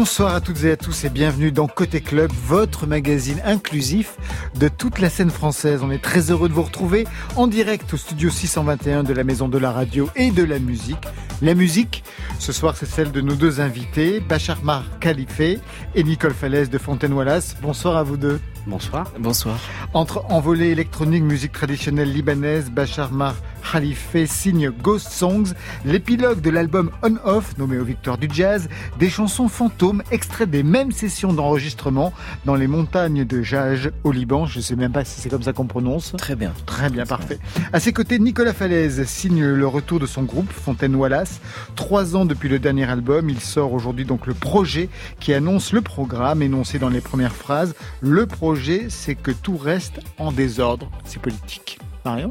[0.00, 4.16] Bonsoir à toutes et à tous et bienvenue dans Côté Club, votre magazine inclusif
[4.58, 5.82] de toute la scène française.
[5.82, 7.06] On est très heureux de vous retrouver
[7.36, 11.06] en direct au studio 621 de la Maison de la Radio et de la Musique.
[11.42, 12.02] La musique,
[12.38, 16.78] ce soir, c'est celle de nos deux invités, Bachar Mar Khalife et Nicole Falaise de
[16.78, 17.58] Fontaine-Wallace.
[17.60, 18.40] Bonsoir à vous deux.
[18.66, 19.12] Bonsoir.
[19.18, 19.58] Bonsoir.
[19.94, 23.34] Entre envolée électronique, musique traditionnelle libanaise, Bachar Mar
[23.70, 28.68] Khalife signe Ghost Songs, l'épilogue de l'album On Off, nommé aux victoires du jazz,
[28.98, 32.12] des chansons fantômes extraits des mêmes sessions d'enregistrement
[32.44, 34.46] dans les montagnes de Jage au Liban.
[34.46, 36.12] Je ne sais même pas si c'est comme ça qu'on prononce.
[36.18, 36.52] Très bien.
[36.66, 37.38] Très bien, parfait.
[37.72, 41.40] À ses côtés, Nicolas Falaise signe le retour de son groupe Fontaine Wallace.
[41.76, 45.80] Trois ans depuis le dernier album, il sort aujourd'hui donc le projet qui annonce le
[45.80, 47.74] programme énoncé dans les premières phrases.
[48.00, 48.49] Le projet,
[48.88, 50.90] c'est que tout reste en désordre.
[51.04, 51.78] C'est politique.
[52.04, 52.28] Marion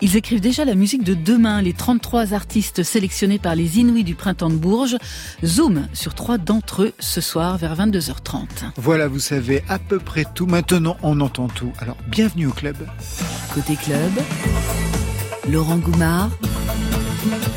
[0.00, 4.14] Ils écrivent déjà la musique de demain, les 33 artistes sélectionnés par les Inuits du
[4.14, 4.96] printemps de Bourges.
[5.44, 8.46] Zoom sur trois d'entre eux ce soir vers 22h30.
[8.76, 10.46] Voilà, vous savez à peu près tout.
[10.46, 11.72] Maintenant, on entend tout.
[11.78, 12.76] Alors, bienvenue au club.
[13.54, 14.10] Côté club,
[15.48, 16.30] Laurent Goumard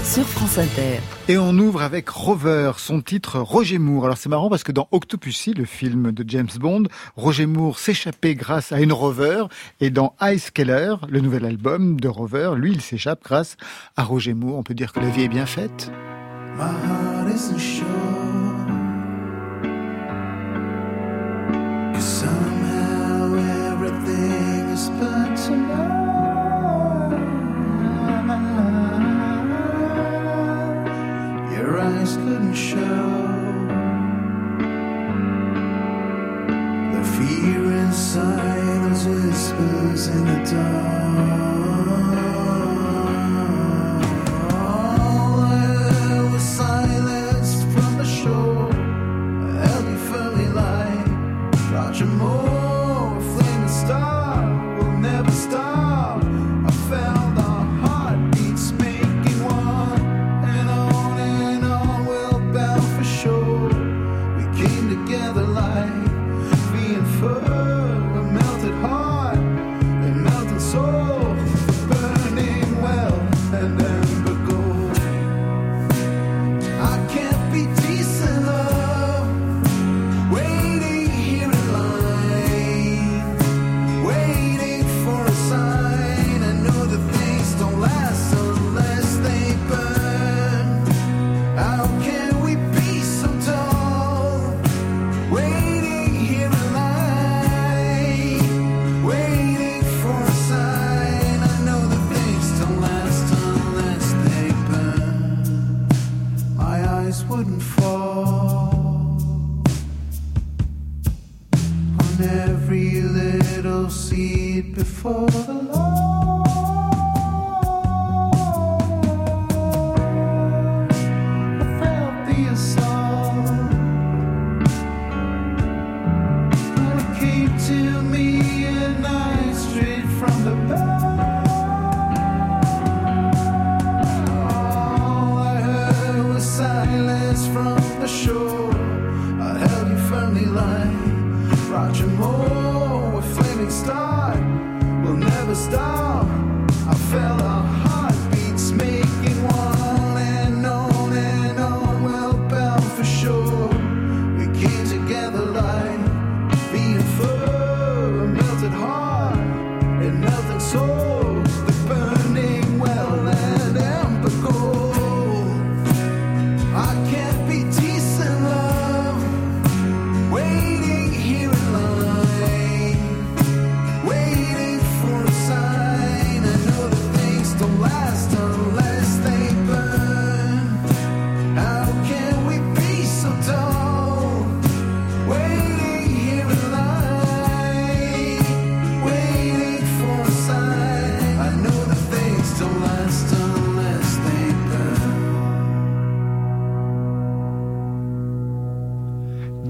[0.03, 1.00] sur France Inter.
[1.28, 4.06] Et on ouvre avec Rover, son titre Roger Moore.
[4.06, 6.83] Alors c'est marrant parce que dans Octopussy, le film de James Bond,
[7.16, 9.45] Roger Moore s'échappait grâce à une Rover
[9.80, 13.56] et dans Ice Keller, le nouvel album de Rover, lui il s'échappe grâce
[13.95, 14.58] à Roger Moore.
[14.58, 15.91] On peut dire que la vie est bien faite.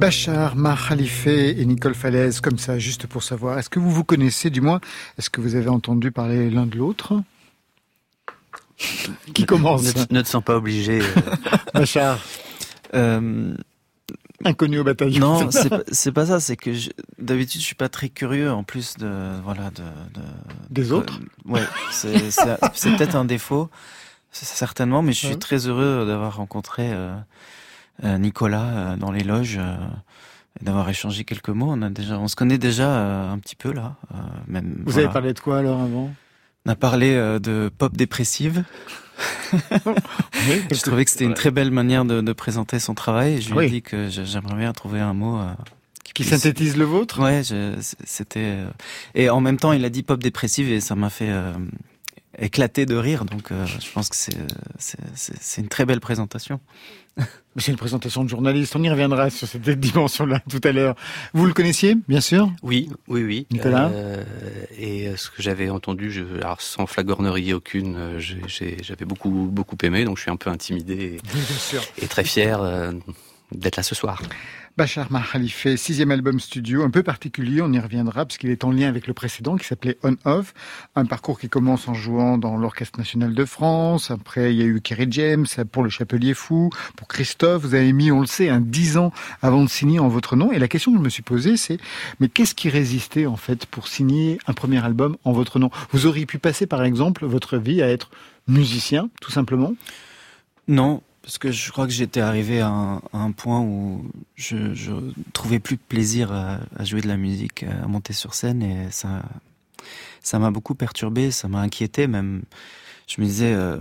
[0.07, 3.57] Bachar, Mar Khalife et Nicole Falaise, comme ça, juste pour savoir.
[3.57, 4.81] Est-ce que vous vous connaissez, du moins
[5.17, 7.21] Est-ce que vous avez entendu parler l'un de l'autre?
[9.33, 9.95] Qui commence?
[9.95, 10.99] Ne, ne te sens pas obligé.
[11.01, 11.05] euh.
[11.73, 12.19] Bachar,
[12.93, 13.55] Euh,
[14.43, 15.19] inconnu au bataillon.
[15.21, 15.49] non,
[15.89, 16.41] c'est pas, ça.
[16.41, 19.09] C'est que je- d'habitude, je suis pas très curieux en plus de
[19.45, 19.83] voilà de,
[20.19, 20.27] de-
[20.69, 21.17] Des autres?
[21.47, 22.11] Euh, ouais, c'est
[22.97, 23.69] peut-être un défaut,
[24.33, 25.35] certainement, mais je suis Ouais.
[25.37, 27.15] très heureux d'avoir rencontré euh,
[28.01, 29.59] Nicolas dans les loges
[30.61, 31.69] d'avoir échangé quelques mots.
[31.69, 33.95] On a déjà, on se connaît déjà un petit peu là.
[34.47, 34.81] même.
[34.85, 36.11] Vous avez parlé de quoi alors avant?
[36.65, 38.63] On a parlé de pop dépressive.
[39.53, 43.41] je trouvais que c'était une très belle manière de, de présenter son travail.
[43.41, 45.39] je lui ai dit que j'aimerais bien trouver un mot
[46.13, 47.21] qui, synthétise le vôtre?
[47.21, 47.41] Ouais,
[48.05, 48.69] c'était euh,
[49.15, 51.53] et en même temps il a dit pop dépressive et ça m'a fait euh,
[52.37, 53.25] éclater de rire.
[53.25, 54.37] Donc euh, je pense que c'est
[55.15, 56.59] c'est une très belle présentation.
[57.57, 58.75] C'est une présentation de journaliste.
[58.75, 60.95] On y reviendra sur cette dimension-là tout à l'heure.
[61.33, 62.51] Vous le connaissiez, bien sûr?
[62.61, 63.47] Oui, oui, oui.
[63.51, 63.91] Nicolas?
[64.77, 70.17] Et ce que j'avais entendu, je, alors sans flagornerie aucune, j'avais beaucoup beaucoup aimé, donc
[70.17, 71.19] je suis un peu intimidé
[71.99, 72.59] et, et très fier
[73.51, 74.21] d'être là ce soir.
[74.75, 78.71] Bachar Mahalife, sixième album studio, un peu particulier, on y reviendra parce qu'il est en
[78.71, 80.55] lien avec le précédent qui s'appelait On Off,
[80.95, 84.65] un parcours qui commence en jouant dans l'Orchestre National de France, après il y a
[84.65, 88.49] eu Kerry James pour le Chapelier Fou, pour Christophe, vous avez mis, on le sait,
[88.49, 91.09] un dix ans avant de signer en votre nom, et la question que je me
[91.09, 91.77] suis posée c'est,
[92.19, 95.69] mais qu'est-ce qui résistait en fait pour signer un premier album en votre nom?
[95.91, 98.09] Vous auriez pu passer par exemple votre vie à être
[98.47, 99.75] musicien, tout simplement?
[100.67, 104.05] Non, parce que je crois que j'étais arrivé à un, point où
[104.35, 104.93] je,
[105.31, 110.39] trouvais plus de plaisir à, jouer de la musique, à monter sur scène, et ça,
[110.39, 112.43] m'a beaucoup perturbé, ça m'a inquiété même.
[113.07, 113.77] Je me disais, euh,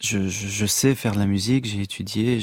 [0.00, 2.40] je, sais faire de la musique, j'ai étudié,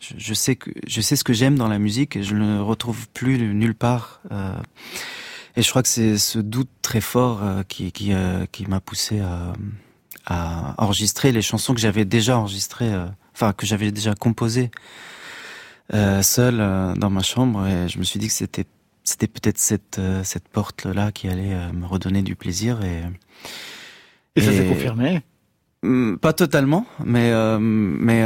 [0.00, 3.08] je, sais que je sais ce que j'aime dans la musique, et je ne retrouve
[3.08, 4.20] plus nulle part.
[4.30, 4.52] Euh,
[5.56, 8.14] et je crois que c'est ce doute très fort euh, qui
[8.68, 9.20] m'a poussé
[10.24, 12.92] à enregistrer les chansons que j'avais déjà enregistrées
[13.38, 14.70] enfin que j'avais déjà composé
[15.94, 18.66] euh, seul euh, dans ma chambre et je me suis dit que c'était
[19.04, 23.02] c'était peut-être cette euh, cette porte là qui allait me redonner du plaisir et
[24.36, 25.22] et, ça s'est confirmé?
[25.82, 28.24] Hmm, pas totalement, mais mais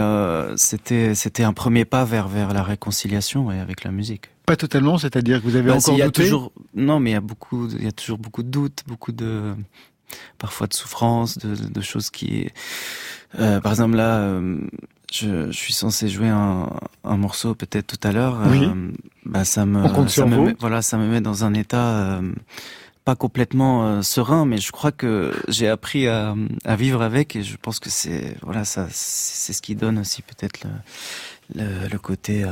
[0.56, 4.30] c'était c'était un premier pas vers vers la réconciliation et avec la musique.
[4.46, 6.24] Pas totalement, c'est-à-dire que vous avez bah, encore y a douté?
[6.24, 9.12] toujours non, mais il y a beaucoup il y a toujours beaucoup de doutes, beaucoup
[9.12, 9.54] de
[10.38, 12.48] parfois de souffrances, de, de choses qui
[13.36, 14.40] par exemple là
[15.12, 16.68] je, je, suis censé jouer un,
[17.04, 18.40] un morceau peut-être tout à l'heure.
[18.46, 18.64] Oui.
[18.64, 18.90] Euh,
[19.24, 22.32] bah ça me, ça me met, voilà, ça me met dans un état euh,
[23.04, 26.34] pas complètement euh, serein, mais je crois que j'ai appris à,
[26.64, 30.22] à, vivre avec et je pense que c'est voilà ça, c'est ce qui donne aussi
[30.22, 32.50] peut-être le, le, le, côté euh,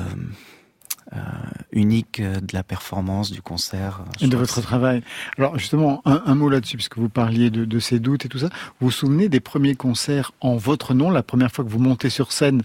[1.73, 4.01] unique euh, de la performance du concert.
[4.01, 5.03] Euh, et de votre travail.
[5.39, 8.39] Alors justement, un, un mot là-dessus, puisque vous parliez de, de, ces doutes et tout
[8.39, 8.49] ça.
[8.81, 12.11] Vous vous souvenez des premiers concerts en votre nom, la première fois que vous montez
[12.11, 12.63] sur scène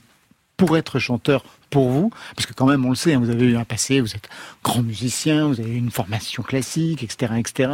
[0.57, 2.12] pour être chanteur pour vous?
[2.36, 4.30] Parce que quand même, on le sait, hein, vous avez eu un passé, vous êtes
[4.63, 7.71] grand musicien, vous avez eu une formation classique, etc., etc.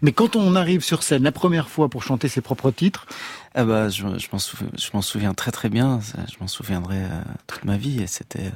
[0.00, 3.06] Mais quand on arrive sur scène la première fois pour chanter ses propres titres,
[3.54, 6.00] ah bah, je, je m'en souviens, souviens, très très bien.
[6.28, 7.02] Je m'en souviendrai
[7.46, 8.00] toute ma vie.
[8.00, 8.50] Et c'était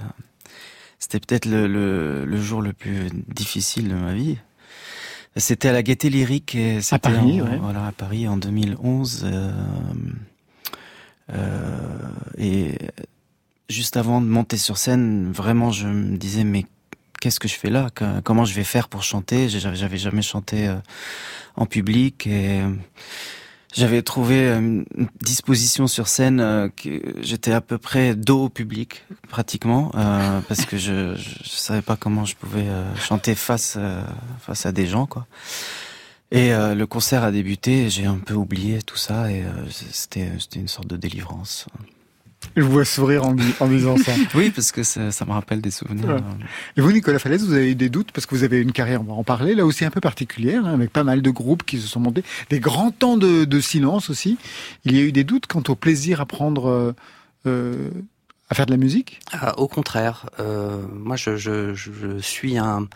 [0.98, 4.38] c'était peut-être le, le, le, jour le plus difficile de ma vie.
[5.36, 6.54] C'était à la Gaieté Lyrique.
[6.54, 9.22] Et à Paris, en, Voilà, à Paris en 2011.
[9.24, 9.52] Euh,
[11.34, 11.98] euh,
[12.38, 12.78] et
[13.68, 16.64] juste avant de monter sur scène, vraiment, je me disais, mais
[17.20, 17.90] qu'est-ce que je fais là?
[18.24, 19.50] Comment je vais faire pour chanter?
[19.50, 20.76] J'avais jamais chanté euh,
[21.56, 22.62] en public et
[23.74, 24.86] j'avais trouvé euh, une
[25.20, 30.64] disposition sur scène euh, que j'étais à peu près dos au public, pratiquement, euh, parce
[30.64, 32.66] que je, je, savais pas comment je pouvais
[32.98, 33.78] chanter face
[34.40, 35.26] face à des gens, quoi.
[36.32, 40.68] Et le concert a débuté, j'ai un peu oublié tout ça, et c'était c'était une
[40.68, 41.66] sorte de délivrance.
[42.54, 44.12] Je vous vois sourire en, en disant ça.
[44.34, 46.18] oui, parce que ça, ça, me rappelle des souvenirs.
[46.76, 49.00] Et vous, Nicolas Falaise, vous avez eu des doutes parce que vous avez une carrière,
[49.00, 51.64] on va en parler, là aussi un peu particulière, hein, avec pas mal de groupes
[51.64, 54.38] qui se sont montés, des grands temps de, de, silence aussi.
[54.84, 56.92] Il y a eu des doutes quant au plaisir à prendre, euh,
[57.46, 57.90] euh
[58.48, 59.18] à faire de la musique?
[59.32, 62.86] Ah, Au contraire, euh, moi je, je, je suis un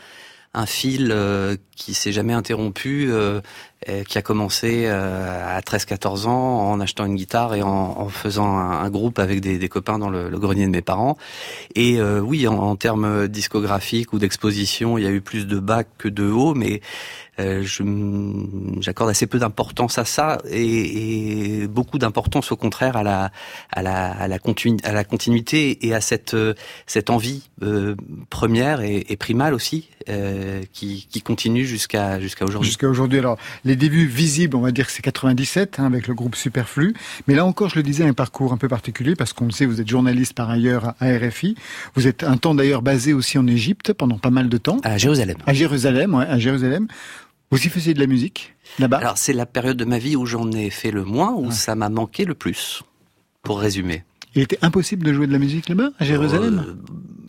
[0.54, 3.40] un fil euh, qui s'est jamais interrompu, euh,
[3.86, 8.58] qui a commencé euh, à 13-14 ans en achetant une guitare et en, en faisant
[8.58, 11.16] un, un, groupe avec des, des copains dans le, le, grenier de mes parents.
[11.74, 15.58] Et euh, oui, en, en, termes discographiques ou d'exposition, il y a eu plus de
[15.58, 16.82] bas que de hauts, mais
[17.40, 17.64] euh,
[18.80, 23.30] j'accorde assez peu d'importance à ça et, et beaucoup d'importance au contraire à la
[23.72, 26.36] à la à la, continu, à la continuité et à cette
[26.86, 27.94] cette envie euh,
[28.28, 32.68] première et, et, primale aussi euh, qui, qui continue jusqu'à jusqu'à aujourd'hui.
[32.68, 33.18] Jusqu'à aujourd'hui.
[33.18, 33.38] Alors
[33.76, 36.94] débuts visibles, on va dire que c'est 97 hein, avec le groupe Superflu,
[37.26, 39.66] mais là encore, je le disais, un parcours un peu particulier parce qu'on le sait,
[39.66, 41.56] vous êtes journaliste par ailleurs à RFI.
[41.94, 44.78] Vous êtes un temps d'ailleurs basé aussi en Égypte pendant pas mal de temps.
[44.82, 45.36] À Jérusalem.
[45.46, 46.88] À Jérusalem, ouais, à Jérusalem.
[47.50, 48.98] Vous y faisiez de la musique là-bas?
[48.98, 51.52] Alors c'est la période de ma vie où j'en ai fait le moins, où ouais.
[51.52, 52.82] ça m'a manqué le plus,
[53.42, 54.04] pour résumer.
[54.34, 56.78] Il était impossible de jouer de la musique là-bas, à Jérusalem?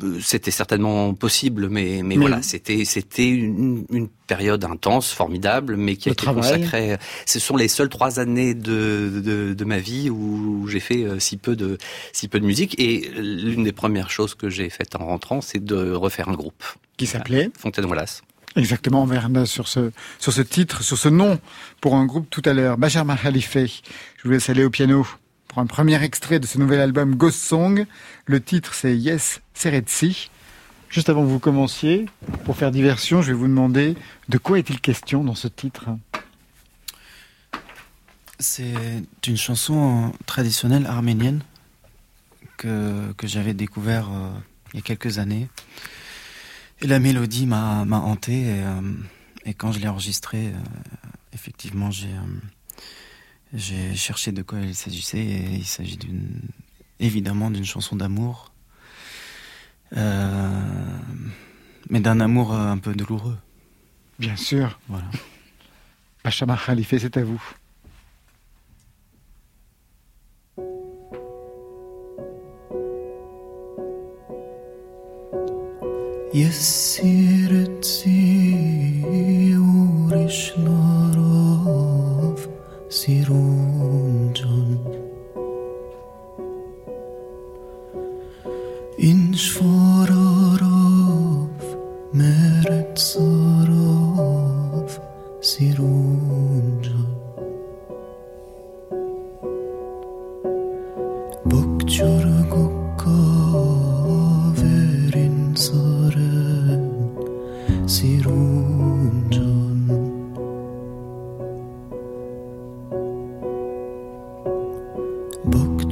[0.03, 5.95] Euh, C'était certainement possible, mais, mais, voilà, c'était c'était une, une, période intense, formidable, mais
[5.95, 6.97] qui a été consacrée.
[7.25, 11.19] Ce sont les seules trois années de, de, de ma vie où j'ai fait euh,
[11.19, 11.77] si peu de
[12.13, 12.79] si peu de musique.
[12.79, 16.63] Et l'une des premières choses que j'ai faites en rentrant, c'est de refaire un groupe.
[16.97, 18.21] Qui s'appelait Fontaine Wallace.
[18.55, 21.39] Exactement, on verra sur ce, sur ce titre, sur ce nom
[21.79, 22.77] pour un groupe tout à l'heure.
[22.77, 25.07] Benjamin Khalife, je vous laisse aller au piano
[25.51, 27.85] pour un premier extrait de ce nouvel album Ghost Song.
[28.25, 30.29] Le titre c'est Yes Seretsi.
[30.89, 32.05] Juste avant que vous commenciez,
[32.45, 33.97] pour faire diversion, je vais vous demander
[34.29, 35.89] de quoi est-il question dans ce titre?
[38.39, 41.41] C'est une chanson traditionnelle arménienne
[42.55, 44.31] que, que j'avais découvert euh,
[44.73, 45.49] il y a quelques années.
[46.79, 48.81] Et la mélodie m'a hanté et, euh,
[49.43, 50.57] et, quand je l'ai enregistrée, euh,
[51.33, 52.09] effectivement, j'ai
[53.53, 56.41] j'ai cherché de quoi il s'agissait et il s'agit d'une
[56.99, 58.53] évidemment d'une chanson d'amour,
[59.97, 60.97] euh,
[61.89, 63.37] mais d'un amour un peu douloureux.
[64.19, 64.79] Bien sûr.
[64.87, 65.09] Voilà.
[66.23, 67.41] Pachama Khalife, c'est à vous.
[82.91, 84.79] sie rongion.
[88.97, 89.70] In Sfor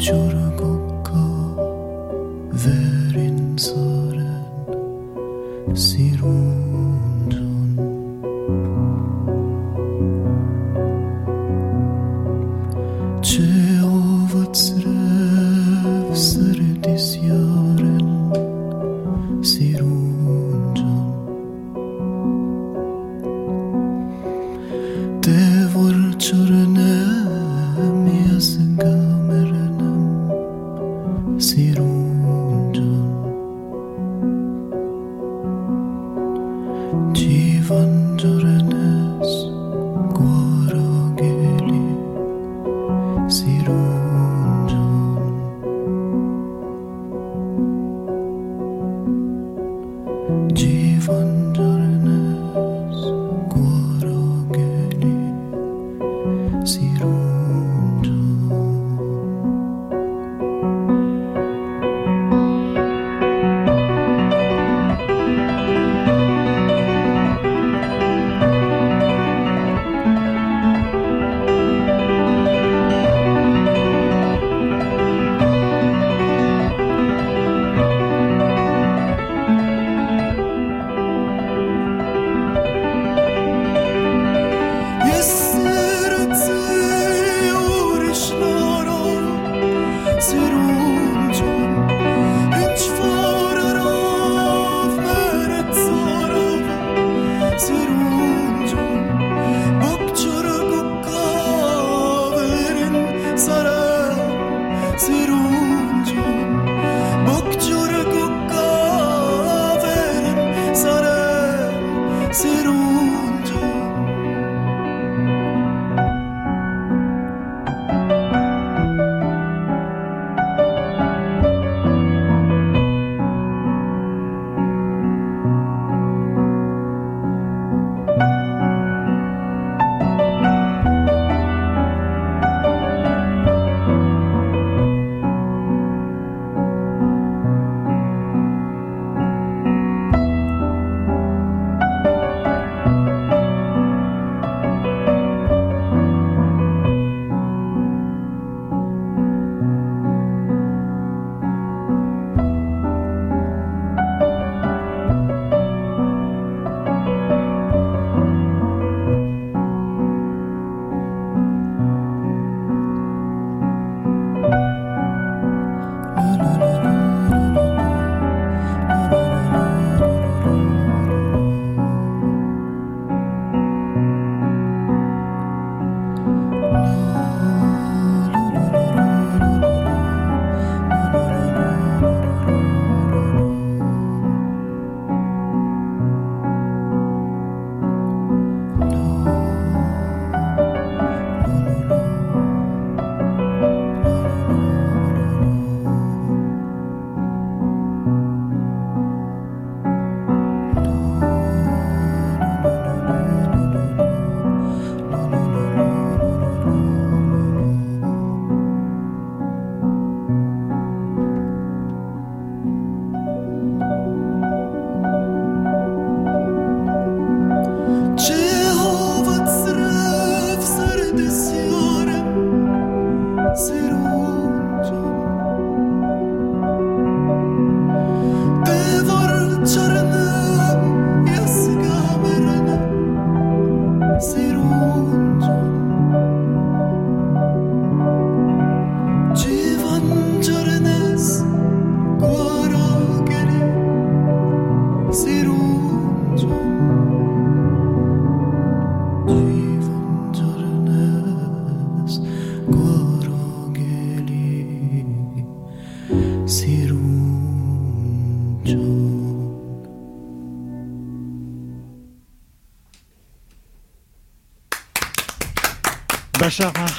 [0.09, 1.13] 주르 걷고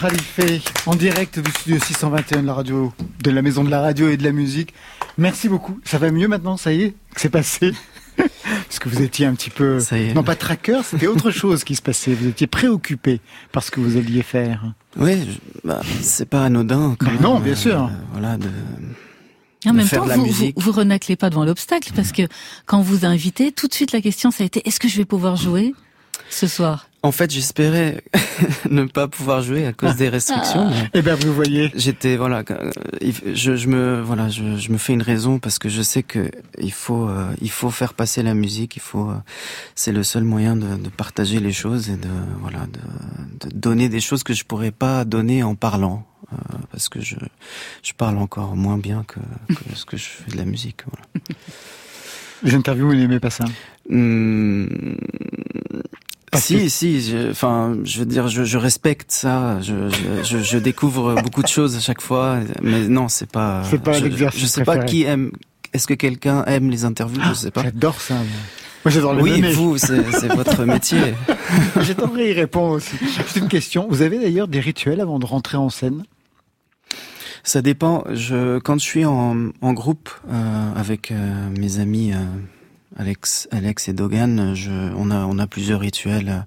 [0.00, 0.40] Khalife,
[0.86, 2.90] en direct du studio 621 de la radio,
[3.22, 4.72] de la maison de la radio et de la musique.
[5.18, 5.78] Merci beaucoup.
[5.84, 7.74] Ça va mieux maintenant, ça y est C'est passé?
[8.16, 9.78] Parce que vous étiez un petit peu...
[9.78, 10.14] Ça y est.
[10.14, 12.14] Non, pas tracker, c'était autre chose qui se passait.
[12.14, 13.20] Vous étiez préoccupé
[13.52, 14.72] par ce que vous alliez faire.
[14.96, 16.96] Oui, bah, c'est pas anodin.
[16.98, 17.90] Quand même, non, bien sûr.
[18.12, 18.48] voilà, de,
[19.66, 22.22] En même temps, vous, vous, vous renaclez pas devant l'obstacle parce que
[22.64, 24.96] quand vous a invité, tout de suite la question ça a été est-ce que je
[24.96, 25.74] vais pouvoir jouer
[26.30, 26.89] ce soir?
[27.02, 28.02] En fait, j'espérais
[28.70, 30.70] ne pas pouvoir jouer à cause des restrictions.
[30.92, 31.70] Eh ben, vous voyez.
[31.74, 32.70] J'étais voilà, euh,
[33.32, 36.30] je, je me voilà, je, je me fais une raison parce que je sais que
[36.58, 39.14] il faut euh, il faut faire passer la musique, il faut euh,
[39.74, 42.08] c'est le seul moyen de, de partager les choses et de
[42.40, 46.36] voilà de, de donner des choses que je pourrais pas donner en parlant euh,
[46.70, 47.16] parce que je
[47.82, 49.20] je parle encore moins bien que,
[49.54, 50.82] que ce que je fais de la musique.
[50.90, 51.06] Voilà.
[52.42, 53.44] Les interviews, vous n'aimez pas ça
[53.90, 54.96] Hum,
[56.30, 59.60] Parce si, que- si, je- enfin, je veux dire, je, je respecte ça.
[59.62, 63.62] Je, je, je, je découvre beaucoup de choses à chaque fois, mais non, c'est pas.
[63.68, 65.32] C'est pas je, l'exercice Je sais pas qui aime.
[65.72, 67.62] Est-ce que quelqu'un aime les interviews Je sais pas.
[67.64, 68.14] J'adore ça.
[68.14, 68.24] moi.
[68.84, 69.52] Moi, j'adore les Oui, donner.
[69.52, 71.14] vous, c'est c'est votre métier.
[71.82, 72.96] J'aimerais y répondre aussi.
[73.26, 73.86] C'est une question.
[73.90, 76.04] Vous avez d'ailleurs des rituels avant de rentrer en scène?
[77.42, 78.04] Ça dépend.
[78.12, 82.16] Je, quand je suis en, en groupe euh, avec euh, mes amis euh,
[83.00, 86.44] Alex, Alex et Dogan, je, on a, on a plusieurs rituels.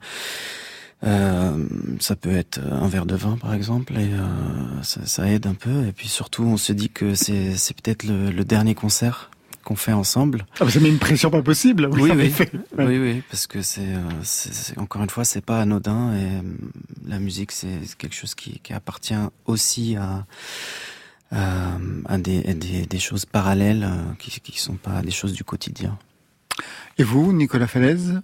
[1.03, 1.65] Euh,
[1.99, 5.53] ça peut être un verre de vin, par exemple, et euh, ça, ça aide un
[5.55, 5.85] peu.
[5.87, 9.29] Et puis surtout, on se dit que c'est, c'est peut-être le, le dernier concert
[9.65, 10.45] qu'on fait ensemble.
[10.59, 11.89] ah, Vous avez mis une pression pas possible.
[11.91, 12.29] Oui, oui.
[12.29, 12.53] fait.
[12.77, 12.85] Ouais.
[12.85, 17.19] Oui, oui, parce que c'est, euh, c'est, encore une fois, c'est pas anodin et la
[17.19, 20.25] musique, c'est quelque chose qui, qui appartient aussi à
[21.35, 23.89] à, à des, à des, des choses parallèles
[24.19, 25.97] qui qui sont pas des choses du quotidien.
[26.99, 28.21] Et vous, Nicolas Falaise,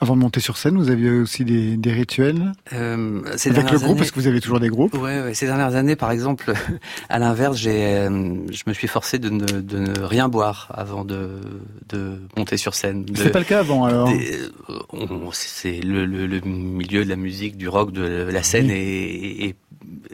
[0.00, 3.78] avant de monter sur scène, vous aviez aussi des, des rituels Euh, ces avec le
[3.78, 4.92] groupe, années- parce que vous avez toujours des groupes.
[4.94, 6.52] Ouais, ouais, ces dernières années, par exemple,
[7.08, 11.04] à l'inverse, j'ai, euh, je me suis forcé de ne, de ne rien boire avant
[11.04, 11.40] de,
[11.88, 13.04] de monter sur scène.
[13.06, 14.08] De- C'était pas le cas avant, alors?
[14.10, 18.42] des- euh, on- c'est le, le, le milieu de la musique, du rock, de la
[18.42, 19.36] scène Oui.
[19.40, 19.56] est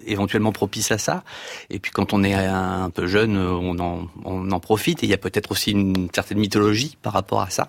[0.07, 1.25] éventuellement propice à ça.
[1.71, 5.03] Et puis quand on est un, peu jeune, on en, on en profite.
[5.03, 7.69] Et il y a peut-être aussi une certaine mythologie par rapport à ça.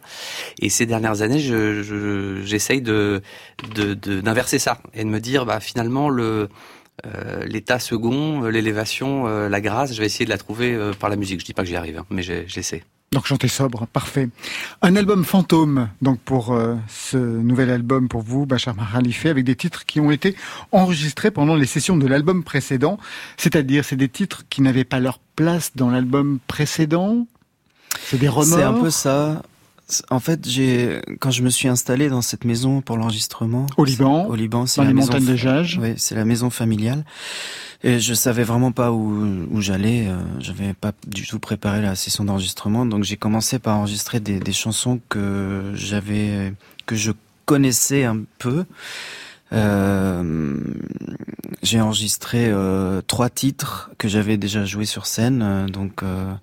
[0.61, 3.21] Et ces dernières années, je, je- j'essaye de,
[3.75, 6.49] de, d'inverser ça et de me dire, bah finalement le
[7.05, 11.09] euh, l'état second, l'élévation, euh, la grâce, je vais essayer de la trouver euh, par
[11.09, 11.39] la musique.
[11.41, 12.83] Je dis pas que j'y arrive, hein, mais j'essaie.
[13.13, 14.27] Donc chanter sobre, parfait.
[14.81, 19.55] Un album fantôme, donc pour euh, ce nouvel album pour vous, Bachar Khalife, avec des
[19.55, 20.35] titres qui ont été
[20.73, 22.97] enregistrés pendant les sessions de l'album précédent.
[23.37, 27.27] C'est-à-dire, c'est des titres qui n'avaient pas leur place dans l'album précédent?
[28.03, 28.57] C'est des remords.
[28.57, 29.41] C'est un peu ça.
[30.09, 34.25] En fait, j'ai quand je me suis installé dans cette maison pour l'enregistrement Au Liban,
[34.27, 35.25] au Liban, c'est la les maison montagnes.
[35.81, 37.05] Oui, c'est la maison familiale.
[37.83, 40.07] Et je savais vraiment pas où, où j'allais.
[40.07, 42.85] euh, J'avais pas du tout préparé la session d'enregistrement.
[42.85, 46.53] Donc j'ai commencé par enregistrer des, des chansons que j'avais,
[46.85, 47.11] que je
[47.45, 48.65] connaissais un peu.
[49.53, 50.57] Euh,
[51.63, 55.41] j'ai enregistré euh, trois titres que j'avais déjà joués sur scène.
[55.41, 56.33] euh, donc euh,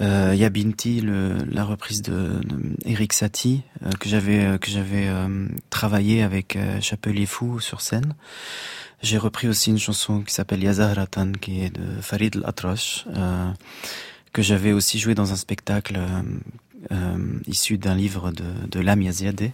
[0.00, 5.06] euh, Yabinti, le, la reprise de, de Eric Satie euh, que j'avais euh, que j'avais
[5.08, 8.14] euh, travaillé avec Chapelier Fou sur scène.
[9.02, 13.50] J'ai repris aussi une chanson qui s'appelle Yazahratan, qui est de Farid euh,
[14.32, 15.98] que j'avais aussi joué dans un spectacle
[17.46, 19.52] issu d'un livre de, de Lam Yaziadeh.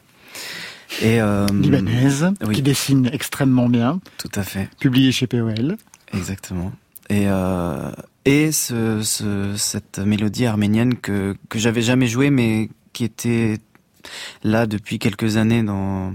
[1.02, 1.18] Et
[1.52, 2.54] libanaise, oui.
[2.56, 4.68] qui dessine extrêmement bien, Tout à fait.
[4.78, 5.76] publié chez POL.
[6.12, 6.72] Exactement.
[7.08, 7.90] Et euh,
[8.24, 13.58] et ce, ce cette mélodie arménienne que que j'avais jamais jouée mais qui était
[14.42, 16.12] là depuis quelques années dans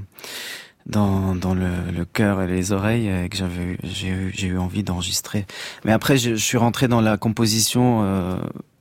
[0.85, 4.57] dans dans le, le cœur et les oreilles et que j'avais j'ai eu j'ai eu
[4.57, 5.45] envie d'enregistrer.
[5.85, 8.37] Mais après je, je suis rentré dans la composition euh,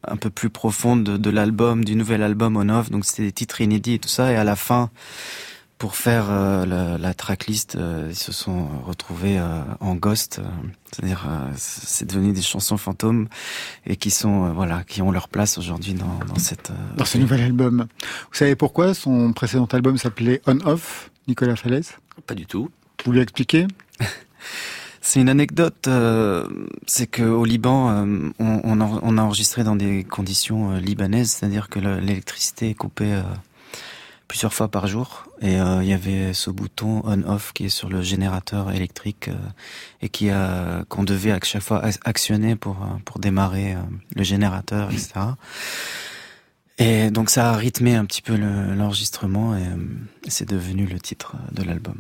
[0.07, 3.33] un peu plus profonde de, de l'album du nouvel album On Off donc c'était des
[3.33, 4.91] titres inédits et tout ça et à la fin
[5.81, 10.45] pour faire euh, la, la tracklist, euh, ils se sont retrouvés euh, en ghost, euh,
[10.93, 13.29] c'est-à-dire euh, c'est devenu des chansons fantômes
[13.87, 17.07] et qui sont euh, voilà qui ont leur place aujourd'hui dans, dans cette euh, Dans
[17.07, 17.87] ce nouvel album.
[18.31, 21.93] Vous savez pourquoi son précédent album s'appelait On Off, Nicolas Falaise?
[22.27, 22.71] Pas du tout.
[23.07, 23.67] Vous lui expliquez
[25.03, 26.47] C'est une anecdote, euh,
[26.87, 30.79] c'est que au Liban, euh, on, on, a, on a enregistré dans des conditions euh,
[30.79, 33.23] libanaises, c'est-à-dire que le- l'électricité est coupée euh,
[34.31, 37.89] plusieurs fois par jour, et euh, il y avait ce bouton on/off qui est sur
[37.89, 39.35] le générateur électrique euh,
[40.03, 43.79] et qui a qu'on devait à chaque fois ac- actionner pour euh, pour démarrer euh,
[44.15, 45.11] le générateur, etc.
[46.79, 49.77] Et donc ça a rythmé un petit peu le- l'enregistrement et euh,
[50.29, 51.97] c'est devenu le titre de l'album.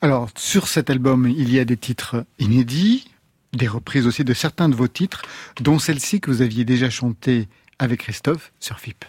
[0.00, 3.08] Alors, sur cet album, il y a des titres inédits,
[3.52, 5.22] des reprises aussi de certains de vos titres,
[5.60, 7.46] dont celle-ci que vous aviez déjà chantée
[7.78, 9.04] avec Christophe sur FIP.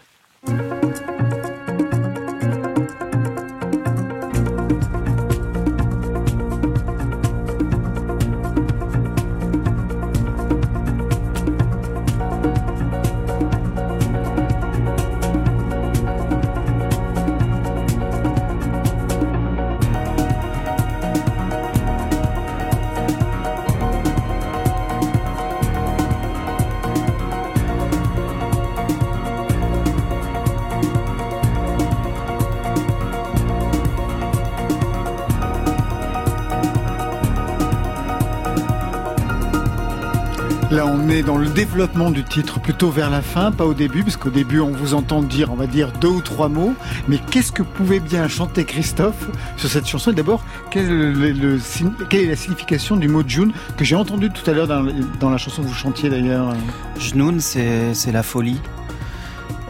[41.24, 44.60] Dans le développement du titre, plutôt vers la fin, pas au début, parce qu'au début,
[44.60, 46.74] on vous entend dire, on va dire, deux ou trois mots.
[47.08, 50.10] Mais qu'est-ce que pouvait bien chanter Christophe sur cette chanson?
[50.10, 54.68] Et d'abord, quelle, est la signification du mot June que j'ai entendu tout à l'heure
[54.68, 56.54] dans, la chanson que vous chantiez d'ailleurs?
[56.98, 58.60] Jnoun, c'est la folie.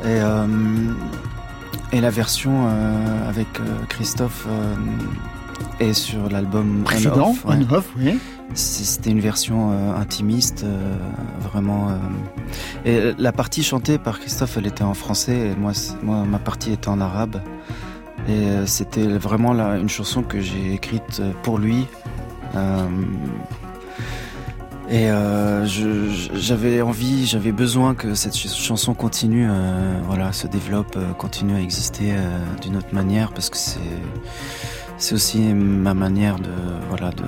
[0.03, 0.47] Et, euh,
[1.93, 3.65] et la version euh, avec euh,
[5.81, 7.35] Est sur l'album Précédent,
[7.71, 8.19] Off oui.
[8.55, 10.97] C'était une version euh, intimiste, euh,
[11.41, 11.89] vraiment.
[11.89, 11.97] Euh,
[12.85, 16.73] et la partie chantée par Christophe, elle était en français, et moi, moi ma partie
[16.73, 17.41] était en arabe.
[18.29, 21.87] Et c'était vraiment là, une chanson que j'ai écrite pour lui.
[24.91, 25.09] et
[26.35, 29.47] j'avais envie, j'avais besoin que cette chanson continue,
[30.07, 32.15] voilà, se développe, continue à exister
[32.63, 33.81] d'une autre manière, parce que c'est
[35.05, 36.51] c'est aussi ma manière de
[36.89, 37.25] voilà de,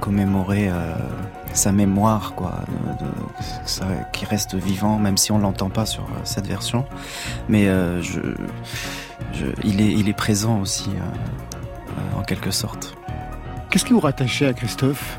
[0.00, 0.94] commémorer euh,
[1.52, 2.60] sa mémoire quoi
[4.12, 6.84] qui reste vivant même si on l'entend pas sur euh, cette version.
[7.48, 8.00] Mais euh,
[9.64, 10.90] il est il est présent aussi
[12.16, 12.94] en quelque sorte.
[13.68, 15.18] Qu'est-ce qui vous rattachait à Christophe?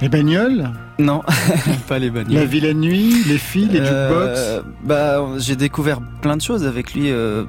[0.00, 1.22] Les bagnoles Non,
[1.88, 2.34] pas les bagnoles.
[2.34, 4.70] La vie la nuit, les filles, les euh, jukebox.
[4.84, 7.10] Bah, j'ai découvert plein de choses avec lui.
[7.10, 7.44] Euh,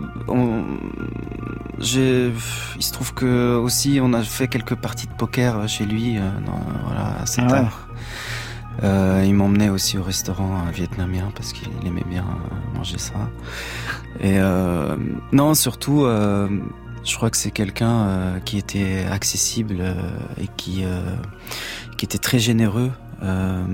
[1.80, 2.32] j'ai,
[2.76, 6.22] il se trouve que aussi on a fait quelques parties de poker chez lui, euh,
[6.86, 7.88] voilà, assez ah tard.
[8.84, 12.26] Euh, il m'emmenait aussi au restaurant vietnamien parce qu'il aimait bien
[12.74, 13.30] manger ça.
[14.20, 14.96] Et euh,
[15.32, 16.48] non, surtout, euh,
[17.04, 19.82] je crois que c'est quelqu'un euh, qui était accessible
[20.42, 20.84] et qui
[22.00, 22.94] qui était très généreux.
[23.24, 23.66] Euh,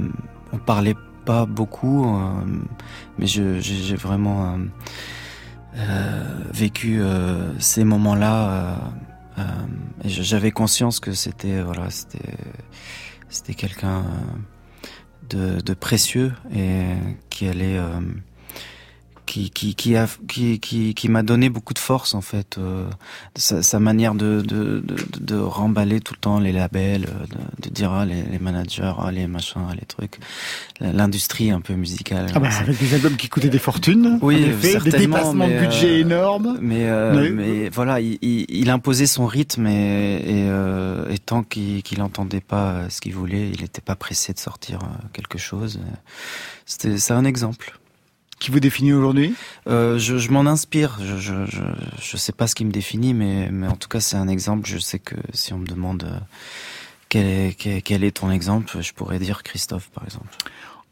[0.52, 2.32] on parlait pas beaucoup, euh,
[3.20, 4.58] mais j'ai vraiment
[5.78, 7.04] euh, vécu
[7.60, 8.80] ces moments-là.
[10.06, 14.04] j'avais conscience que c'était voilà, c'était quelqu'un
[15.30, 16.96] de, précieux et
[17.30, 17.80] qui allait
[19.26, 22.88] qui qui qui a qui qui, qui m'a donné beaucoup de force en fait euh,
[23.36, 27.68] sa, sa, manière de, de de, de remballer tout le temps les labels euh, de,
[27.68, 30.20] de dire ah, les, les, managers ah, les machins ah, les trucs.
[30.80, 34.80] L'industrie un peu musicale ah bah, avec des albums qui coûtaient des fortunes oui effet,
[34.80, 36.58] des dépassements de budget euh, énormes.
[36.62, 41.44] mais euh, mais voilà il, il, il, imposait son rythme et, et, euh, et tant
[41.44, 44.80] qu'il qu'il entendait pas ce qu'il voulait il n'était pas pressé de sortir
[45.14, 45.80] quelque chose.
[46.66, 47.80] C'était c'est un exemple
[48.40, 49.34] qui vous définit aujourd'hui
[49.68, 50.98] euh, Je, je m'en inspire.
[51.02, 51.62] Je, je, je,
[52.02, 54.68] je, sais pas ce qui me définit, mais, mais en tout cas, c'est un exemple.
[54.68, 56.20] Je sais que si on me demande euh,
[57.10, 60.30] quel est, quel, est ton exemple, je pourrais dire Christophe, par exemple.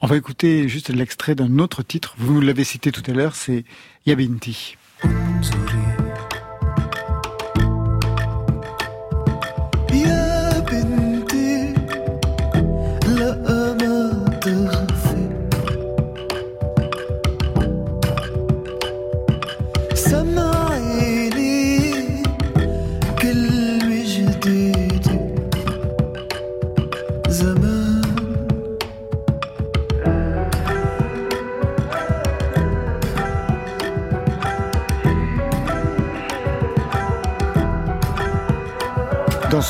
[0.02, 2.16] On va écouter juste l'extrait d'un autre titre.
[2.18, 3.64] Vous l'avez cité tout à l'heure, c'est
[4.06, 4.78] Yabinti.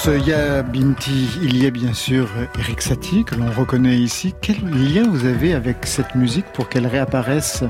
[0.06, 2.28] Ya Binti, il y a bien sûr
[2.60, 4.36] Eric Satie, que l'on reconnaît ici.
[4.42, 7.64] Quel lien vous avez avec cette musique pour qu'elle réapparaisse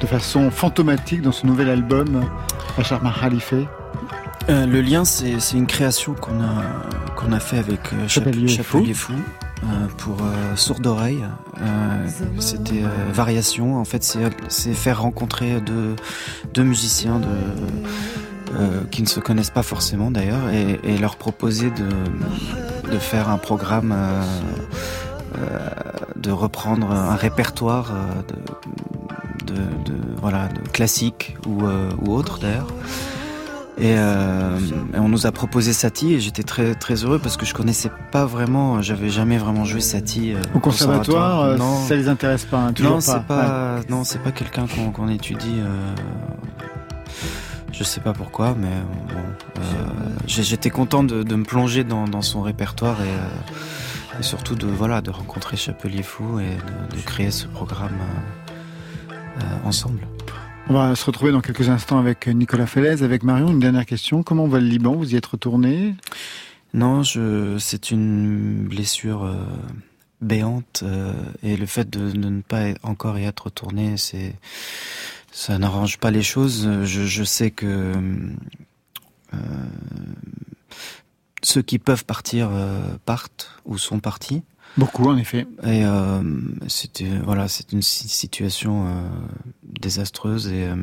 [0.00, 2.24] de façon fantomatique dans ce nouvel album,
[2.76, 3.54] Bachar Khalife
[4.48, 6.62] euh, Le lien, c'est une création qu'on a,
[7.16, 9.14] qu'on a fait avec euh, Chapelier, Chapelier Fou.
[9.64, 11.24] Euh, pour euh, sourd oreille.
[11.60, 12.06] Euh,
[12.38, 13.76] C'était variation.
[13.78, 14.02] En fait,
[14.48, 15.96] c'est faire rencontrer deux,
[16.54, 17.26] deux musiciens de
[18.54, 23.28] euh, qui ne se connaissent pas forcément d'ailleurs, et, et, leur proposer de, de faire
[23.28, 24.22] un programme, euh,
[25.38, 25.68] euh
[26.16, 27.94] de reprendre un répertoire
[29.46, 31.62] de, de, de, voilà, de classique ou,
[32.02, 32.66] ou autre d'ailleurs.
[33.80, 34.58] Et, euh,
[34.94, 38.26] on nous a proposé Satie et j'étais très très heureux parce que je connaissais pas
[38.26, 40.34] vraiment, j'avais jamais vraiment joué Satie.
[40.34, 41.82] Euh, au conservatoire, euh, non.
[41.88, 45.60] ça les intéresse pas, hein, non, c'est pas, non, c'est pas quelqu'un qu'on étudie.
[47.80, 48.68] Euh, je sais pas pourquoi, mais
[49.08, 49.62] bon,
[50.26, 55.00] j'étais content de, de, me plonger dans, dans son répertoire et, et, surtout de voilà
[55.00, 56.56] de rencontrer Chapelier Fou et
[56.90, 57.98] de, de créer ce programme
[59.64, 60.06] ensemble.
[60.68, 63.48] On va se retrouver dans quelques instants avec Nicolas Fellez, avec Marion.
[63.48, 64.22] Une dernière question.
[64.22, 64.94] Comment va le Liban?
[64.94, 65.96] Vous y êtes retourné?
[66.74, 67.56] Non, je...
[67.58, 69.34] c'est une blessure euh,
[70.20, 71.12] béante euh,
[71.42, 74.34] et le fait de, ne pas encore y être retourné, c'est
[75.40, 76.68] ça n'arrange pas les choses.
[76.84, 77.94] Je, sais que
[79.32, 79.38] euh,
[81.42, 82.50] ceux qui peuvent partir
[83.04, 84.42] partent ou sont partis.
[84.76, 85.46] Beaucoup, en effet.
[85.64, 86.22] Et euh,
[86.68, 89.08] c'était voilà, c'est une situation euh,
[89.62, 90.76] désastreuse et euh,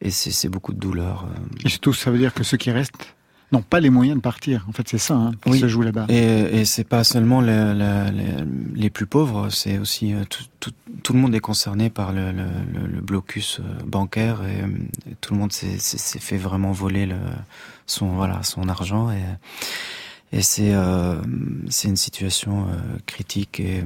[0.00, 1.24] et c'est beaucoup de douleur.
[1.24, 1.40] Euh.
[1.64, 3.15] Et surtout, ça veut dire que ceux qui restent
[3.52, 4.66] n'ont pas les moyens de partir.
[4.68, 5.60] En fait, c'est ça hein, qui oui.
[5.60, 6.06] se joue là-bas.
[6.08, 11.34] Et, et c'est pas seulement les, plus pauvres, c'est aussi tout, tout, tout, le monde
[11.34, 15.78] est concerné par le, le, le blocus bancaire et, et tout le monde s'est
[16.18, 17.16] fait vraiment voler le,
[17.86, 19.22] son voilà son argent et
[20.32, 21.20] et c'est euh,
[21.68, 23.84] c'est une situation euh, critique et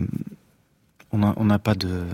[1.13, 2.05] on n'a on pas de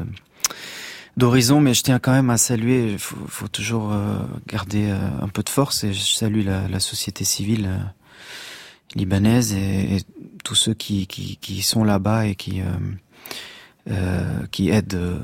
[1.17, 2.93] d'horizon, mais je tiens quand même à saluer.
[2.93, 6.69] Il faut, faut, toujours euh, garder euh, un peu de force et je salue la,
[6.69, 7.71] la société civile
[8.95, 10.01] libanaise et, et,
[10.45, 12.63] tous ceux qui, qui, qui sont là-bas et qui
[13.91, 15.21] euh, qui aident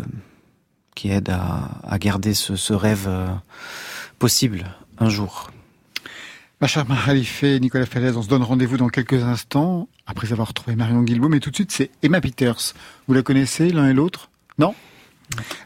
[0.97, 3.09] qui aident à, à garder ce, ce rêve
[4.19, 4.65] possible
[4.99, 5.51] un jour.
[6.61, 10.49] Ma chère Khalife et Nicolas Falaise, on se donne rendez-vous dans quelques instants, après avoir
[10.49, 12.75] retrouvé Marion Guilbault, mais tout de suite c'est Emma Peters.
[13.07, 14.31] Vous la connaissez l'un et l'autre?
[14.59, 14.75] Non?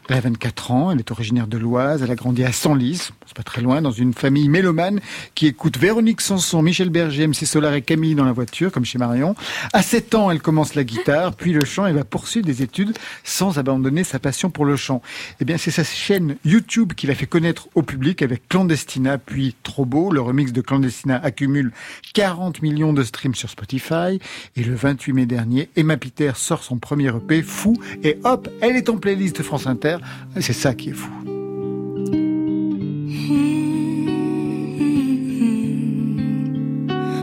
[0.09, 3.35] Elle a 24 ans, elle est originaire de l'Oise, elle a grandi à Senlis, c'est
[3.35, 4.99] pas très loin, dans une famille mélomane
[5.35, 8.97] qui écoute Véronique Sanson, Michel Berger, MC Solar et Camille dans la voiture, comme chez
[8.97, 9.35] Marion.
[9.73, 12.97] À 7 ans, elle commence la guitare, puis le chant, elle va poursuivre des études
[13.23, 15.01] sans abandonner sa passion pour le chant.
[15.41, 19.55] Eh bien, c'est sa chaîne YouTube qui l'a fait connaître au public avec Clandestina, puis
[19.63, 20.11] Trop Beau.
[20.11, 21.71] Le remix de Clandestina accumule
[22.13, 24.19] 40 millions de streams sur Spotify.
[24.55, 28.75] Et le 28 mai dernier, Emma Peter sort son premier EP, Fou, et hop, elle
[28.75, 29.97] est en playlist France Inter.
[30.39, 31.36] C'est ça qui est fou.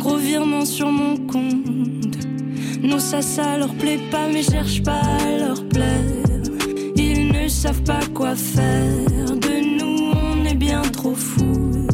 [0.00, 2.16] Gros virement sur mon compte.
[2.82, 6.42] Non, ça, ça leur plaît pas, mais cherche pas à leur plaire.
[6.96, 9.36] Ils ne savent pas quoi faire.
[9.46, 11.86] De nous, on est bien trop fous.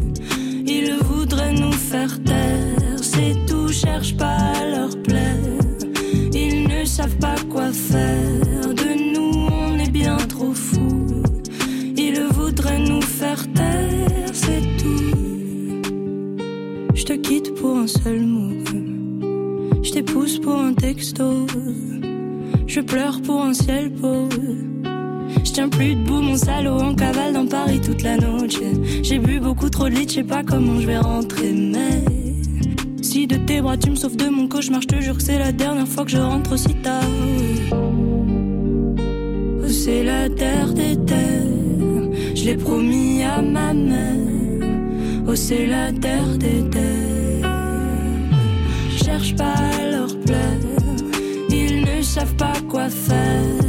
[0.65, 3.03] Ils voudraient nous faire taire.
[3.03, 5.59] C'est tout, cherche pas à leur plaire.
[6.33, 8.69] Ils ne savent pas quoi faire.
[8.83, 11.23] De nous, on est bien trop fous.
[11.97, 14.31] Ils voudraient nous faire taire.
[14.33, 14.97] C'est tout.
[16.95, 18.53] Je te quitte un seul mot.
[19.83, 21.47] Je t'épouse pour un texto.
[22.67, 24.31] Je pleure pour un ciel pauvre.
[25.45, 29.03] Je tiens plus debout, mon salaud en cavale dans Paris toute la nuit.
[29.03, 32.05] J'ai bu beaucoup trop de lit, je sais pas comment je vais rentrer, mais
[33.03, 35.39] si de tes bras tu me sauves de mon cauchemar, je te jure que c'est
[35.39, 37.03] la dernière fois que je rentre aussi tard.
[37.73, 44.69] Oh, c'est la terre des terres, je l'ai promis à ma mère.
[45.29, 47.16] Oh, c'est la terre des terres.
[49.17, 50.61] Cherche pas à leur plaire,
[51.49, 53.66] ils ne savent pas quoi faire.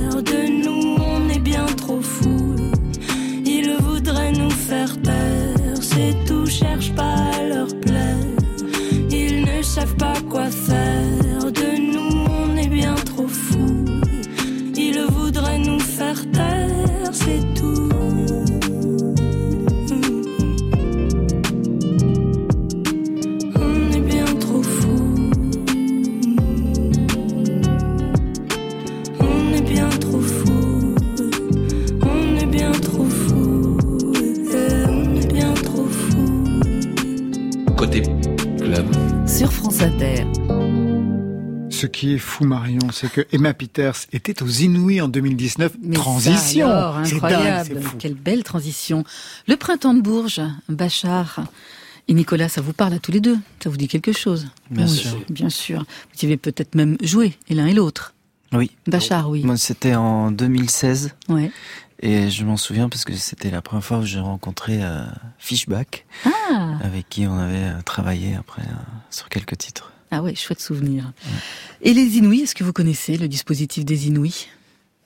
[41.88, 45.72] Ce qui est fou, Marion, c'est que Emma Peters était aux Inouïs en 2019.
[45.94, 46.70] transition.
[46.70, 47.80] incroyable.
[47.98, 49.06] Quelle belle transition.
[49.48, 51.46] Le printemps de Bourges, Bachar.
[52.10, 53.38] Et Nicolas, ça vous parle à tous les deux?
[53.64, 54.50] Ça vous dit quelque chose?
[54.70, 55.18] Bien sûr.
[55.30, 55.86] Bien sûr.
[56.14, 58.14] Vous y avez peut-être même joué, et l'un et l'autre.
[58.52, 58.72] Oui.
[58.86, 59.44] Bachar, oui.
[59.46, 61.16] Moi, c'était en 2016.
[61.30, 61.52] Ouais.
[62.02, 65.06] Et je m'en souviens parce que c'était la première fois où j'ai rencontré euh,
[65.38, 66.80] Fishback, ah.
[66.84, 68.76] avec qui on avait euh, travaillé après euh,
[69.10, 69.94] sur quelques titres.
[70.12, 71.12] Ah ouais, chouette souvenir.
[71.82, 74.48] Et les Inouïs, est-ce que vous connaissez le dispositif des Inouïs?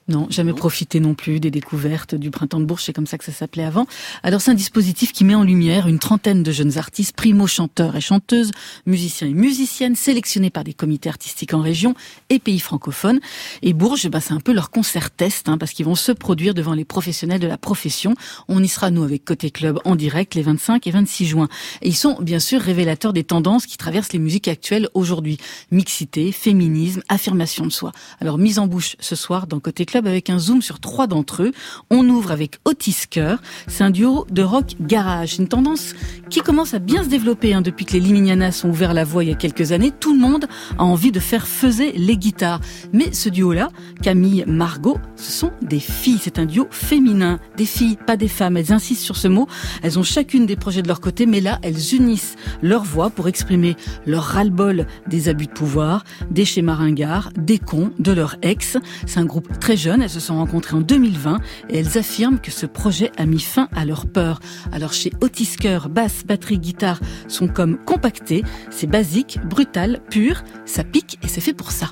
[0.08, 3.24] Non, jamais profité non plus des découvertes du printemps de Bourges, c'est comme ça que
[3.24, 3.86] ça s'appelait avant.
[4.22, 8.00] Alors c'est un dispositif qui met en lumière une trentaine de jeunes artistes, primo-chanteurs et
[8.00, 8.50] chanteuses,
[8.86, 11.94] musiciens et musiciennes, sélectionnés par des comités artistiques en région
[12.30, 13.20] et pays francophones.
[13.62, 16.54] Et Bourges, bah, c'est un peu leur concert test, hein, parce qu'ils vont se produire
[16.54, 18.14] devant les professionnels de la profession.
[18.48, 21.48] On y sera, nous, avec Côté Club, en direct les 25 et 26 juin.
[21.80, 25.38] Et ils sont, bien sûr, révélateurs des tendances qui traversent les musiques actuelles aujourd'hui.
[25.70, 27.92] Mixité, féminisme, affirmation de soi.
[28.20, 31.42] Alors mise en bouche ce soir dans Côté Club, avec un zoom sur trois d'entre
[31.42, 31.52] eux.
[31.90, 33.36] On ouvre avec Otis Kerr.
[33.66, 35.38] C'est un duo de rock garage.
[35.38, 35.94] Une tendance
[36.30, 39.24] qui commence à bien se développer hein, depuis que les Liminianas ont ouvert la voie
[39.24, 39.92] il y a quelques années.
[39.98, 40.46] Tout le monde
[40.78, 42.60] a envie de faire faiser les guitares.
[42.92, 43.68] Mais ce duo-là,
[44.02, 46.18] Camille, Margot, ce sont des filles.
[46.20, 47.38] C'est un duo féminin.
[47.56, 48.56] Des filles, pas des femmes.
[48.56, 49.46] Elles insistent sur ce mot.
[49.82, 53.28] Elles ont chacune des projets de leur côté, mais là, elles unissent leur voix pour
[53.28, 53.76] exprimer
[54.06, 58.78] leur ras-le-bol des abus de pouvoir, des schémas ringards, des cons, de leur ex.
[59.06, 62.66] C'est un groupe très elles se sont rencontrées en 2020 et elles affirment que ce
[62.66, 64.40] projet a mis fin à leur peur.
[64.72, 65.56] Alors chez Otis
[65.90, 68.44] basse, batterie, guitare sont comme compactés.
[68.70, 71.88] C'est basique, brutal, pur, ça pique et c'est fait pour ça.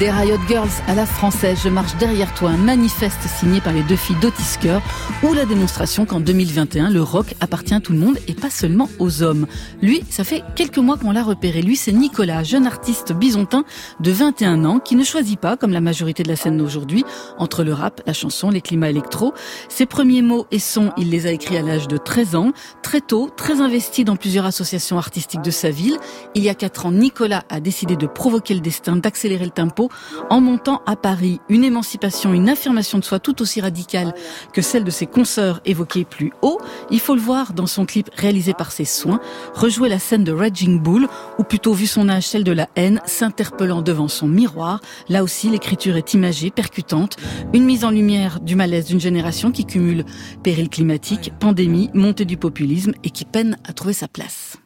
[0.00, 3.82] Des Riot Girls à la française, je marche derrière toi, un manifeste signé par les
[3.82, 4.56] deux filles d'Otis
[5.22, 8.88] ou la démonstration qu'en 2021, le rock appartient à tout le monde et pas seulement
[8.98, 9.46] aux hommes.
[9.82, 11.60] Lui, ça fait quelques mois qu'on l'a repéré.
[11.60, 13.64] Lui, c'est Nicolas, jeune artiste bisontin
[14.00, 17.04] de 21 ans qui ne choisit pas, comme la majorité de la scène d'aujourd'hui,
[17.36, 19.34] entre le rap, la chanson, les climats électro.
[19.68, 22.52] Ses premiers mots et sons, il les a écrits à l'âge de 13 ans.
[22.82, 25.98] Très tôt, très investi dans plusieurs associations artistiques de sa ville.
[26.34, 29.89] Il y a 4 ans, Nicolas a décidé de provoquer le destin, d'accélérer le tempo
[30.28, 34.14] en montant à Paris une émancipation, une affirmation de soi tout aussi radicale
[34.52, 36.60] que celle de ses consoeurs évoquées plus haut.
[36.90, 39.20] Il faut le voir dans son clip réalisé par ses soins,
[39.54, 43.00] rejouer la scène de Raging Bull, ou plutôt vu son âge celle de la haine,
[43.06, 44.80] s'interpellant devant son miroir.
[45.08, 47.16] Là aussi, l'écriture est imagée, percutante,
[47.52, 50.04] une mise en lumière du malaise d'une génération qui cumule
[50.42, 54.56] péril climatique, pandémie, montée du populisme et qui peine à trouver sa place.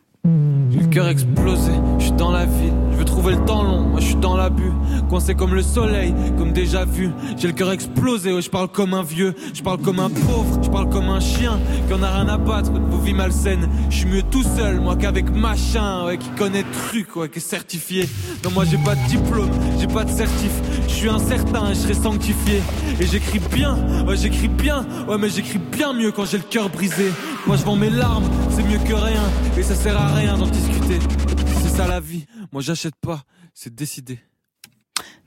[3.04, 4.72] Je veux trouver le temps long, moi je suis dans l'abus,
[5.08, 7.10] coincé comme le soleil, comme déjà vu.
[7.36, 10.60] J'ai le cœur explosé, ouais, je parle comme un vieux, je parle comme un pauvre,
[10.62, 13.68] je parle comme un chien qui en a rien à battre de vos vies malsaines.
[13.90, 17.42] Je suis mieux tout seul, moi qu'avec machin, ouais, qui connaît truc, ouais, qui est
[17.42, 18.08] certifié.
[18.42, 20.52] Non, moi j'ai pas de diplôme, j'ai pas de certif,
[20.88, 22.62] je suis incertain et je serai sanctifié.
[23.00, 23.76] Et j'écris bien,
[24.06, 27.12] ouais, j'écris bien, ouais, mais j'écris bien mieux quand j'ai le cœur brisé.
[27.46, 29.22] Moi je vends mes larmes, c'est mieux que rien,
[29.58, 30.98] et ça sert à rien d'en discuter.
[31.74, 32.24] C'est ça la vie.
[32.52, 34.20] Moi j'achète pas, c'est décidé.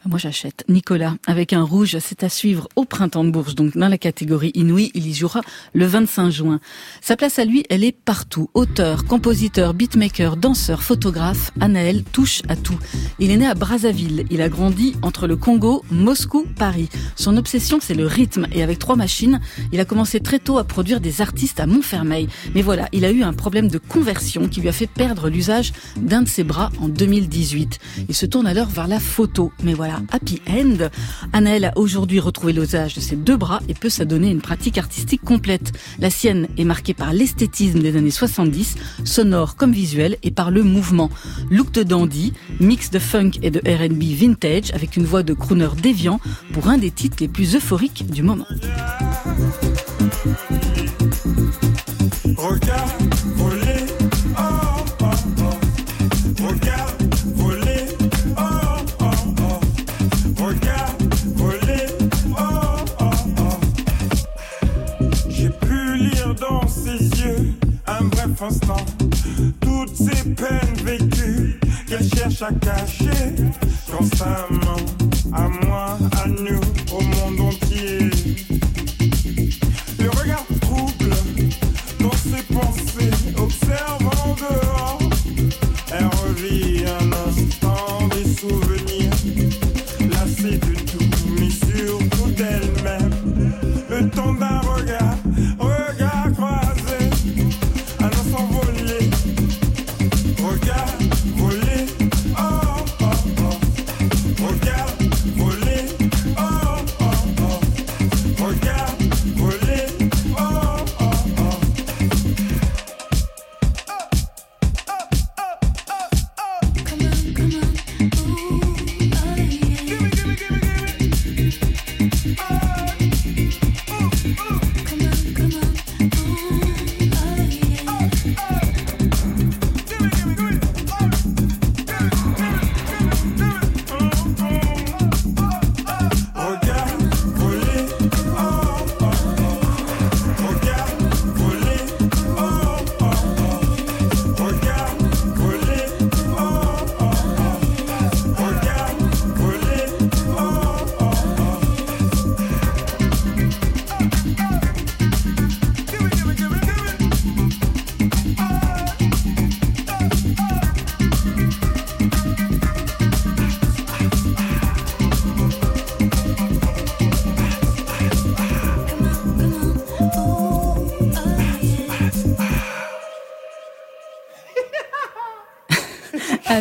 [0.05, 0.63] Moi, j'achète.
[0.69, 3.55] Nicolas, avec un rouge, c'est à suivre au printemps de Bourges.
[3.55, 5.41] Donc, dans la catégorie Inouï, il y jouera
[5.73, 6.59] le 25 juin.
[7.01, 8.49] Sa place à lui, elle est partout.
[8.53, 12.77] Auteur, compositeur, beatmaker, danseur, photographe, Anaël touche à tout.
[13.17, 14.25] Il est né à Brazzaville.
[14.29, 16.89] Il a grandi entre le Congo, Moscou, Paris.
[17.15, 18.45] Son obsession, c'est le rythme.
[18.53, 19.41] Et avec trois machines,
[19.73, 22.29] il a commencé très tôt à produire des artistes à Montfermeil.
[22.53, 25.73] Mais voilà, il a eu un problème de conversion qui lui a fait perdre l'usage
[25.97, 27.79] d'un de ses bras en 2018.
[28.07, 29.51] Il se tourne alors vers la photo.
[29.63, 30.89] Mais voilà, happy end.
[31.33, 34.77] Anaël a aujourd'hui retrouvé l'osage de ses deux bras et peut s'adonner à une pratique
[34.77, 35.71] artistique complète.
[35.99, 40.63] La sienne est marquée par l'esthétisme des années 70, sonore comme visuel, et par le
[40.63, 41.09] mouvement.
[41.49, 45.69] Look de dandy, mix de funk et de R&B vintage avec une voix de crooner
[45.81, 46.19] déviant
[46.53, 48.47] pour un des titres les plus euphoriques du moment.
[56.69, 56.86] à
[72.47, 72.96] cacher quand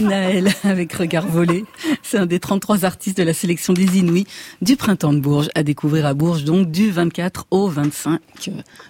[0.07, 1.65] Anaël avec Regard volé.
[2.03, 4.27] C'est un des 33 artistes de la sélection des Inouïs
[4.63, 8.21] du printemps de Bourges à découvrir à Bourges donc du 24 au 25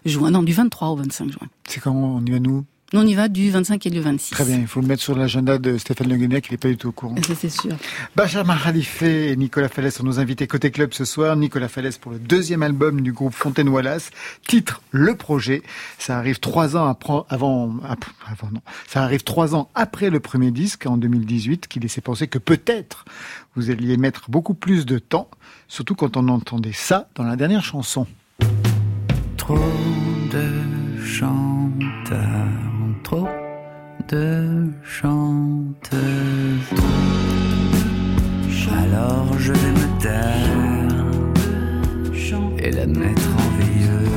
[0.05, 0.31] juin.
[0.31, 1.49] Non, du 23 au 25 juin.
[1.67, 2.65] C'est quand on y va nous?
[2.93, 4.31] On y va du 25 et du 26.
[4.31, 6.69] Très bien, il faut le mettre sur l'agenda de Stéphane Le Guenec, il n'est pas
[6.69, 7.17] du tout au courant.
[7.27, 7.73] Ça, c'est sûr.
[8.15, 11.35] Benjamin Khalife et Nicolas Fallès sont nos invités côté club ce soir.
[11.37, 14.11] Nicolas Fallès pour le deuxième album du groupe Fontaine Wallace.
[14.47, 15.63] Titre Le Projet.
[15.99, 18.61] Ça arrive trois ans après, avant, ap- avant non.
[18.87, 23.05] Ça arrive trois ans après le premier disque en 2018 qui laissait penser que peut-être
[23.57, 25.29] vous alliez mettre beaucoup plus de temps,
[25.67, 28.07] surtout quand on entendait ça dans la dernière chanson.
[29.37, 29.59] Trop
[30.31, 32.47] de chanteurs,
[33.07, 33.29] trop
[34.09, 36.01] de chanteuses.
[38.83, 40.93] Alors je vais me taire
[42.59, 44.09] et la mettre en veilleuse.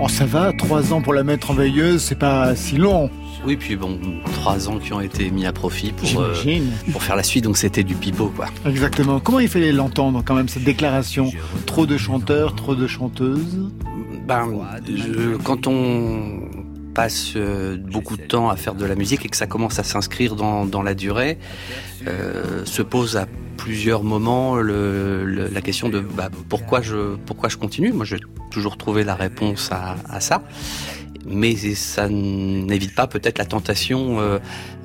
[0.00, 3.10] Oh, ça va, trois ans pour la mettre en veilleuse, c'est pas si long,
[3.44, 3.98] Oui, puis bon,
[4.32, 6.32] trois ans qui ont été mis à profit pour, euh,
[6.90, 8.46] pour faire la suite, donc c'était du pipeau, quoi.
[8.66, 9.20] Exactement.
[9.20, 11.30] Comment il fallait l'entendre quand même cette déclaration?
[11.66, 13.68] Trop de chanteurs, trop de chanteuses?
[14.26, 14.46] Ben,
[14.86, 16.40] je- quand on
[16.98, 19.84] passe euh, beaucoup de temps à faire de la musique et que ça commence à
[19.84, 21.38] s'inscrire dans, dans la durée,
[22.08, 23.26] euh, se pose à
[23.56, 27.92] plusieurs moments le, le- la question de bah, pourquoi je pourquoi je continue?
[27.92, 28.18] Moi, j'ai
[28.50, 30.42] toujours trouvé la réponse à, à ça,
[31.24, 34.38] mais ça n'évite pas peut-être la tentation euh,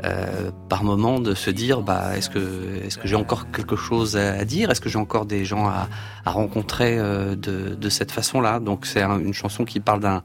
[0.03, 2.43] euh, par moment de se dire bah est-ce que
[2.85, 4.69] est-ce que j'ai encore quelque chose à, dire?
[4.69, 5.87] Est-ce que j'ai encore des gens à,
[6.25, 8.59] à rencontrer euh, de, de cette façon-là?
[8.59, 10.21] Donc c'est un- une chanson qui parle d'un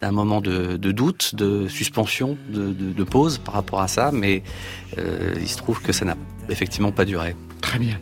[0.00, 4.10] d'un moment de, de doute, de suspension, de, de, de pause par rapport à ça,
[4.12, 4.42] mais
[4.96, 6.16] euh, il se trouve que ça n'a
[6.48, 7.34] effectivement pas duré.
[7.60, 7.98] Très bien.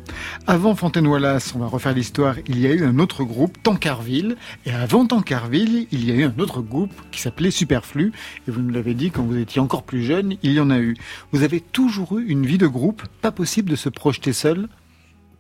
[0.47, 4.37] Avant Fontaine Wallace, on va refaire l'histoire, il y a eu un autre groupe, Tancarville.
[4.67, 8.13] Et avant Tancarville, il y a eu un autre groupe qui s'appelait Superflu.
[8.47, 10.79] Et vous nous l'avez dit, quand vous étiez encore plus jeune, il y en a
[10.79, 10.95] eu.
[11.33, 14.69] Vous avez toujours eu une vie de groupe, pas possible de se projeter seul?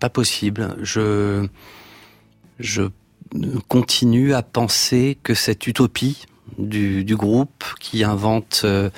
[0.01, 0.77] Pas possible.
[0.83, 1.47] Je,
[2.59, 2.83] je
[3.69, 6.25] continue à penser que cette utopie
[6.59, 8.91] du, du groupe qui invente euh,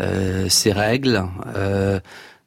[0.00, 1.22] euh, ses règles
[1.54, 2.00] euh,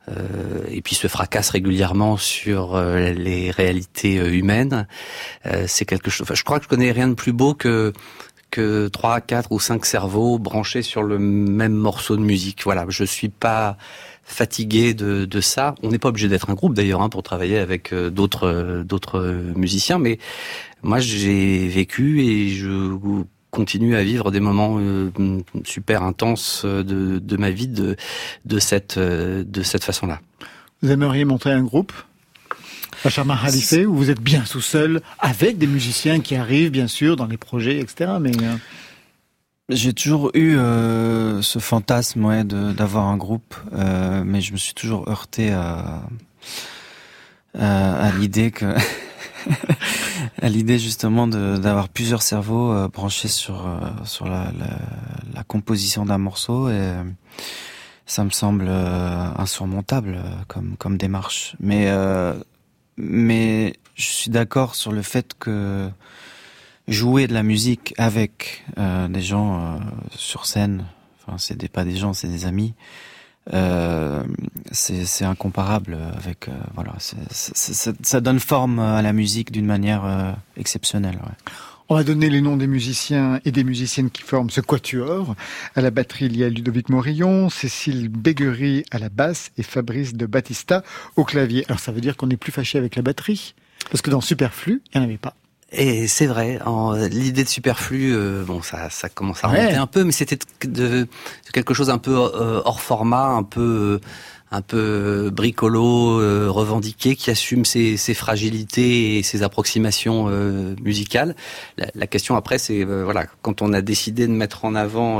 [0.09, 4.87] euh, et puis se fracasse régulièrement sur les réalités humaines,
[5.67, 6.27] c'est quelque chose.
[6.33, 7.93] Je crois que je connais rien de plus beau que
[8.51, 12.63] que trois, quatre ou cinq cerveaux branchés sur le même morceau de musique.
[12.63, 13.77] Voilà, je suis pas
[14.23, 15.75] fatigué de, de ça.
[15.83, 19.21] On n'est pas obligé d'être un groupe d'ailleurs hein, pour travailler avec d'autres d'autres
[19.55, 20.19] musiciens, mais
[20.83, 22.69] moi j'ai vécu et je
[23.55, 25.09] continue à vivre des moments euh,
[25.63, 27.95] super intenses euh, de, de ma vie de
[28.43, 30.19] de cette euh, de cette façon-là.
[30.81, 31.93] Vous aimeriez monter un groupe
[33.03, 37.15] Benjamin Khalife, où vous êtes bien tout seul, avec des musiciens qui arrivent, bien sûr,
[37.15, 38.13] dans les projets, etc.
[38.19, 38.31] Mais
[39.69, 44.73] J'ai toujours eu euh, ce fantasme ouais, d'avoir un groupe, euh, mais je me suis
[44.73, 46.01] toujours heurté à,
[47.57, 48.65] à, à l'idée que
[50.41, 54.77] à l'idée justement d'avoir plusieurs cerveaux euh, branchés sur euh, sur la, la,
[55.33, 56.93] la composition d'un morceau et
[58.05, 61.55] ça me semble euh, insurmontable euh, comme comme démarche.
[61.59, 62.33] Mais euh,
[62.97, 65.89] mais je suis d'accord sur le fait que
[66.87, 69.77] jouer de la musique avec euh, des gens euh,
[70.15, 70.85] sur scène,
[71.25, 72.73] enfin c'est pas des gens, c'est des amis,
[73.53, 74.23] euh,
[74.71, 81.15] c'est incomparable avec euh, voilà, ça donne forme à la musique d'une manière euh, exceptionnelle.
[81.15, 81.53] ouais.
[81.87, 85.35] On va donner les noms des musiciens et des musiciennes qui forment ce quatuor.
[85.75, 90.15] À la batterie, il y a Ludovic Morillon, Cécile Béguerie à la basse et Fabrice
[90.15, 90.83] de Battista
[91.15, 91.63] au clavier.
[91.67, 93.53] Alors ça veut dire qu'on n'est plus fâché avec la batterie
[93.91, 95.35] Parce que dans Superflu, il n'y en avait pas.
[95.77, 96.59] Et c'est vrai,
[97.11, 99.57] l'idée de superflu, euh, bon, ça, ça commence à Ouais.
[99.59, 101.07] remonter un peu, mais c'était de, de
[101.51, 104.07] quelque chose un peu euh, hors format, un peu, euh,
[104.51, 110.27] un peu bricolo, euh, revendiqué, qui assume ses, ses fragilités et ses approximations
[110.81, 111.35] musicales.
[111.77, 115.19] La, la question après, c'est voilà, quand on a décidé de mettre en avant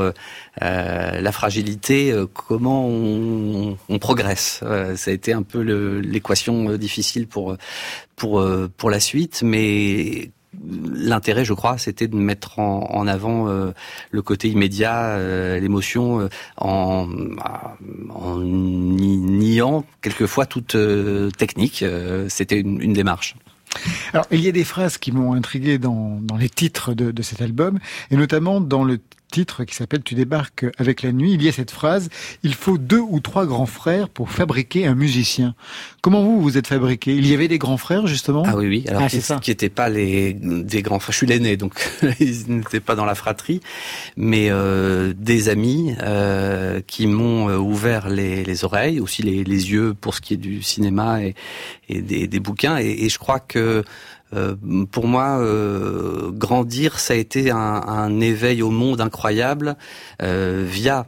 [0.62, 4.62] la fragilité, comment on, on progresse?
[4.96, 5.60] Ça a été un peu
[6.00, 7.58] l'équation difficile pour
[8.16, 8.42] pour
[8.78, 10.30] pour la suite, mais
[10.94, 13.72] l'intérêt, je crois, c'était de mettre en, avant euh,
[14.12, 17.08] le côté immédiat, euh, l'émotion, euh, en,
[18.40, 20.78] ni- niant quelquefois toute
[21.38, 21.84] technique.
[22.30, 23.36] C'était une, démarche.
[24.14, 27.22] Alors, il y a des phrases qui m'ont intrigué dans, dans les titres de, de
[27.22, 27.80] cet album,
[28.10, 29.00] et notamment dans le
[29.36, 32.10] titre qui s'appelle Tu débarques avec la nuit, il y a cette phrase
[32.44, 35.56] Il faut deux ou trois grands frères pour fabriquer un musicien.
[36.02, 37.14] Comment vous vous êtes fabriqué?
[37.16, 38.44] Il y avait des grands frères justement?
[38.46, 38.86] Ah oui, oui.
[38.88, 39.40] Alors Ah, qui c'est ça.
[39.44, 41.12] qui n'étaient pas les des grands frères.
[41.12, 41.74] Je suis l'aîné, donc
[42.20, 43.60] ils n'étaient pas dans la fratrie,
[44.16, 49.72] mais euh, des amis euh, qui m'ont euh, ouvert les, les oreilles, aussi les, les
[49.72, 51.36] yeux pour ce qui est du cinéma et,
[51.90, 52.78] et des, des bouquins.
[52.78, 53.84] Et, et je crois que
[54.34, 54.56] euh,
[54.92, 59.78] pour moi, euh, grandir, ça a été un, un éveil au monde incroyable
[60.22, 61.06] euh, via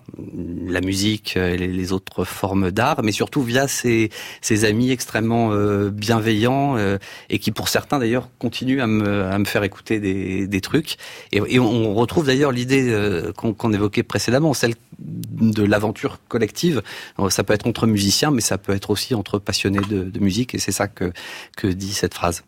[0.68, 4.10] la musique et les, autres formes d'art, mais surtout via ces,
[4.42, 6.98] ces amis extrêmement euh, bienveillants euh,
[7.30, 10.98] et qui, pour certains d'ailleurs, continuent à me, à me faire écouter des, des trucs.
[11.32, 12.94] Et, et on retrouve d'ailleurs l'idée
[13.36, 16.82] qu'on qu'on évoquait précédemment, celle de l'aventure collective.
[17.30, 20.56] Ça peut être entre musiciens, mais ça peut être aussi entre passionnés de, de musique,
[20.56, 21.12] et c'est ça que,
[21.56, 22.44] que dit cette phrase.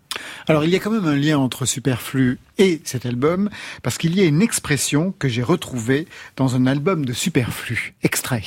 [0.70, 3.50] Il y a quand même un lien entre Superflu et cet album,
[3.82, 7.96] parce qu'il y a une expression que j'ai retrouvée dans un album de Superflu.
[8.04, 8.44] Extrait.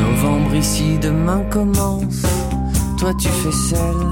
[0.00, 2.22] Novembre ici, demain commence.
[2.98, 4.06] Toi tu fais celle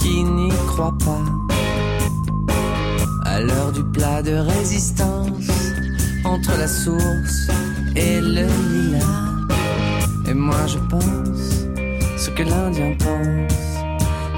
[0.00, 1.24] qui n'y croit pas.
[3.26, 5.50] À l'heure du plat de résistance,
[6.24, 7.48] entre la source
[7.94, 10.26] et le lilas.
[10.26, 11.66] Et moi je pense
[12.16, 13.71] ce que l'Indien pense,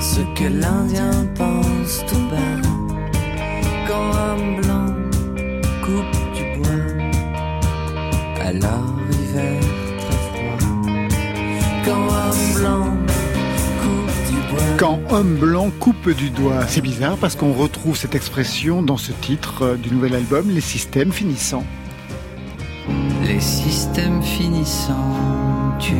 [0.04, 2.60] ce que l'Indien pense tout bas.
[3.88, 4.94] Quand un blanc
[5.82, 6.84] coupe du bois,
[8.42, 9.60] alors hiver
[10.02, 10.58] très froid.
[11.86, 12.86] Quand un blanc
[13.82, 14.76] coupe du bois.
[14.76, 16.66] Quand homme blanc coupe du doigt.
[16.68, 20.60] C'est bizarre parce qu'on retrouve cette expression dans ce titre euh, du nouvel album, Les
[20.60, 21.64] systèmes finissants.
[23.26, 25.16] Les systèmes finissants,
[25.78, 25.94] tu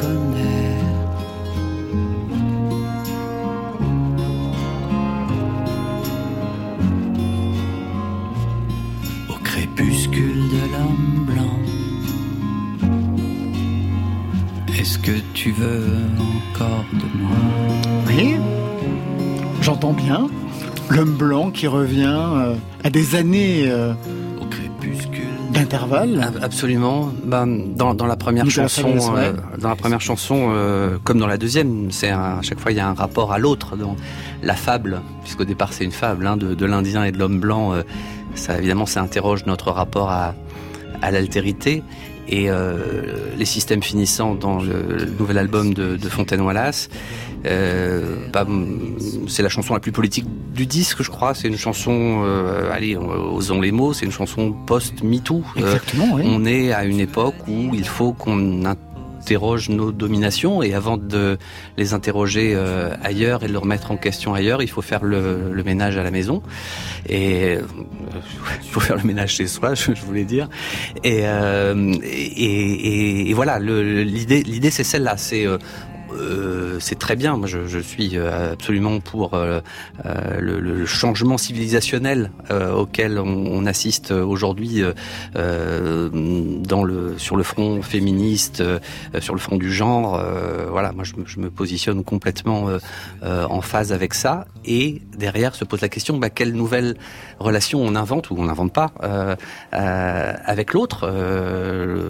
[0.00, 0.23] connais.
[15.44, 15.82] Tu veux
[16.56, 17.36] encore de moi
[18.08, 18.36] Oui,
[19.60, 20.26] j'entends bien.
[20.88, 23.92] L'homme blanc qui revient euh, à des années euh,
[24.40, 25.24] Au crépuscule.
[25.52, 26.22] d'intervalle.
[26.22, 27.10] Ab- Absolument.
[27.26, 30.50] Dans, dans la première chanson, euh, dans la première chanson,
[31.04, 33.76] comme dans la deuxième, c'est à chaque fois il y a un rapport à l'autre.
[33.76, 33.96] Dans
[34.42, 37.74] la fable, puisqu'au départ c'est une fable hein, de, de l'Indien et de l'homme blanc.
[38.34, 40.34] ça évidemment ça interroge notre rapport à,
[41.02, 41.82] à l'altérité.
[42.28, 46.88] Et euh, les systèmes finissants dans le, le nouvel album de, de Fontaine Wallace,
[47.46, 48.46] euh, bah,
[49.28, 51.34] c'est la chanson la plus politique du disque, je crois.
[51.34, 55.42] C'est une chanson, euh, allez, osons les mots, c'est une chanson post-MeToo.
[55.58, 56.22] Euh, Exactement, oui.
[56.26, 58.64] on est à une époque où il faut qu'on
[59.24, 61.38] interroge nos dominations et avant de
[61.78, 65.62] les interroger euh, ailleurs et de le remettre en question ailleurs, il faut faire le,
[65.64, 66.42] ménage à la maison
[67.08, 67.62] et euh,
[68.64, 70.50] il faut faire le ménage chez soi, je, voulais dire.
[71.04, 75.46] Et, euh, et, et- voilà, l'idée, l'idée c'est celle-là, c'est
[76.14, 77.36] euh, c'est très bien.
[77.36, 79.60] Moi, je, je suis euh, absolument pour euh,
[80.04, 84.82] euh, le, le changement civilisationnel euh, auquel on, on assiste aujourd'hui
[85.34, 88.62] dans le sur le front féministe,
[89.20, 90.22] sur le front du genre.
[90.70, 92.68] voilà, moi, je, je me positionne complètement
[93.22, 94.46] en phase avec ça.
[94.64, 96.96] Et derrière se pose la question bah, quelle nouvelle
[97.38, 98.92] relation on invente ou on n'invente pas
[99.72, 101.08] avec l'autre,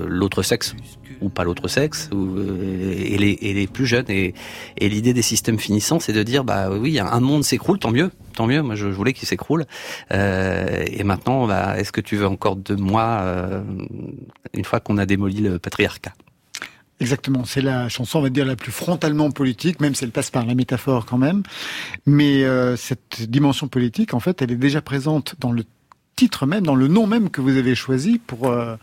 [0.09, 0.75] l'autre sexe?
[1.21, 4.09] Ou pas l'autre sexe, ou, euh, et, les, et les plus jeunes.
[4.09, 4.35] Et,
[4.79, 8.11] et l'idée des systèmes finissants, c'est de dire, bah oui, un monde s'écroule, tant mieux,
[8.35, 8.63] tant mieux.
[8.63, 9.65] Moi, je, voulais qu'il s'écroule.
[10.13, 13.63] Euh, et maintenant, bah, est-ce que tu veux encore de moi euh,
[14.53, 16.13] une fois qu'on a démoli le patriarcat?
[17.01, 20.31] Exactement, c'est la chanson, on va dire, la plus frontalement politique, même si elle passe
[20.31, 21.43] par la métaphore quand même.
[22.07, 25.65] Mais euh, cette dimension politique, en fait, elle est déjà présente dans le
[26.15, 28.77] titre même, dans le nom même que vous avez choisi pour euh,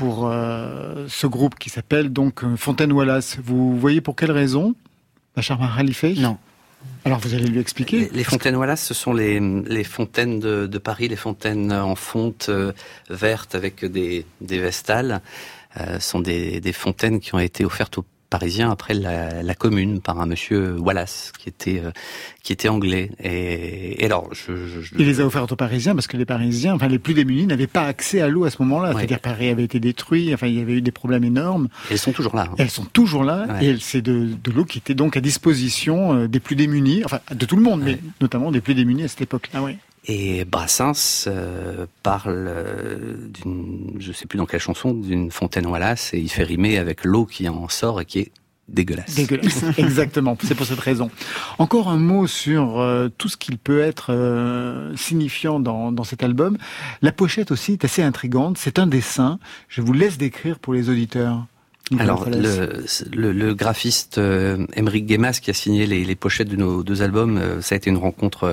[0.00, 3.36] pour euh, ce groupe qui s'appelle donc euh, Fontaine Wallace.
[3.44, 4.74] Vous voyez pour quelle raison,
[5.36, 6.38] Bachar Khalife Non.
[7.04, 7.98] Alors vous allez lui expliquer.
[7.98, 11.96] Les, les fontaines Wallace, ce sont les, les fontaines de, de Paris, les fontaines en
[11.96, 12.72] fonte euh,
[13.10, 15.20] verte avec des, des vestales.
[15.78, 20.00] Euh, sont des, des fontaines qui ont été offertes aux Parisiens après la, la commune
[20.00, 21.90] par un monsieur Wallace qui était euh,
[22.44, 23.10] qui était anglais.
[23.22, 26.24] Et, et alors, je, je, je- Il les a offertes aux Parisiens parce que les
[26.24, 28.90] Parisiens, enfin les plus démunis, n'avaient pas accès à l'eau à ce moment-là.
[28.90, 28.94] Ouais.
[28.98, 31.68] C'est-à-dire Paris avait été détruit, enfin il y avait eu des problèmes énormes.
[31.90, 32.46] elles sont toujours là.
[32.50, 32.54] hein.
[32.58, 33.66] Elles sont toujours là Ouais.
[33.66, 37.18] et c'est de, de l'eau qui était donc à disposition euh, des plus démunis, enfin
[37.34, 39.60] de tout le monde, mais notamment des plus démunis à cette époque-là.
[39.62, 39.76] Oui.
[40.06, 46.14] Et Brassens euh, parle euh, d'une, je sais plus dans quelle chanson, d'une fontaine Wallace
[46.14, 48.32] et il fait rimer avec l'eau qui en sort et qui est
[48.70, 49.14] dégueulasse.
[49.14, 49.64] Dégueulasse.
[49.78, 50.36] Exactement.
[50.42, 51.10] C'est pour cette raison.
[51.58, 56.22] Encore un mot sur euh, tout ce qu'il peut être euh, signifiant dans, dans cet
[56.22, 56.56] album.
[57.02, 58.58] La pochette aussi est assez intrigante.
[58.58, 59.38] C'est un dessin.
[59.68, 61.46] Je vous laisse décrire pour les auditeurs.
[61.98, 66.54] Alors, le, le, le graphiste euh, Émeric Guémas, qui a signé les, les pochettes de
[66.56, 68.52] nos deux albums, euh, ça a été une rencontre euh,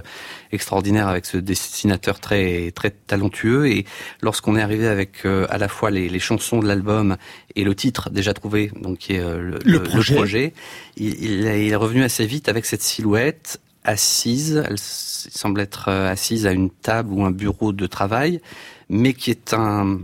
[0.51, 3.67] extraordinaire avec ce dessinateur très très talentueux.
[3.67, 3.85] Et
[4.21, 7.15] lorsqu'on est arrivé avec euh, à la fois les, les chansons de l'album
[7.55, 10.53] et le titre déjà trouvé, donc qui est euh, le, Le projet.
[10.95, 14.63] il, il est- il est revenu assez vite avec cette silhouette assise.
[14.67, 18.41] Elle semble être euh, assise à une table ou un bureau de travail
[18.89, 19.99] mais qui est un,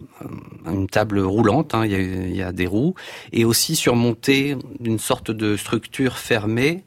[0.66, 2.96] une table roulante, hein, il, y a, il y a des roues,
[3.32, 6.84] et aussi surmontée d'une sorte de structure fermée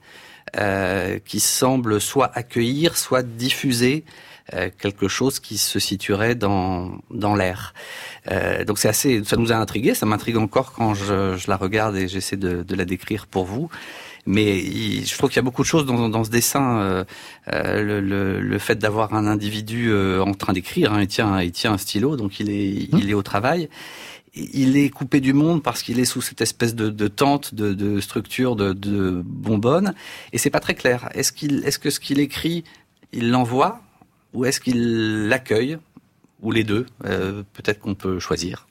[0.58, 4.04] euh, qui semble soit accueillir, soit diffuser
[4.54, 7.74] euh, quelque chose qui se situerait dans, dans l'air.
[8.30, 11.56] Euh, donc c'est assez, ça nous a intrigué, ça m'intrigue encore quand je, je la
[11.56, 13.68] regarde et j'essaie de, de la décrire pour vous.
[14.26, 16.78] Mais il- je trouve qu'il y a beaucoup de choses dans, dans ce dessin.
[16.78, 17.04] euh,
[17.52, 21.40] euh, le, le, le fait d'avoir un individu euh, en train d'écrire, hein, il tient,
[21.40, 23.68] il tient un stylo, donc il est, il est au travail.
[24.34, 27.72] Il est coupé du monde parce qu'il est sous cette espèce de, de tente, de,
[27.72, 29.94] de structure, de, de bonbonne,
[30.32, 31.08] et c'est pas très clair.
[31.14, 32.62] Est-ce qu'il, est-ce que ce qu'il écrit,
[33.12, 33.80] il l'envoie,
[34.34, 35.78] ou est-ce qu'il l'accueille,
[36.42, 38.66] ou les deux Euh, Peut-être qu'on peut choisir.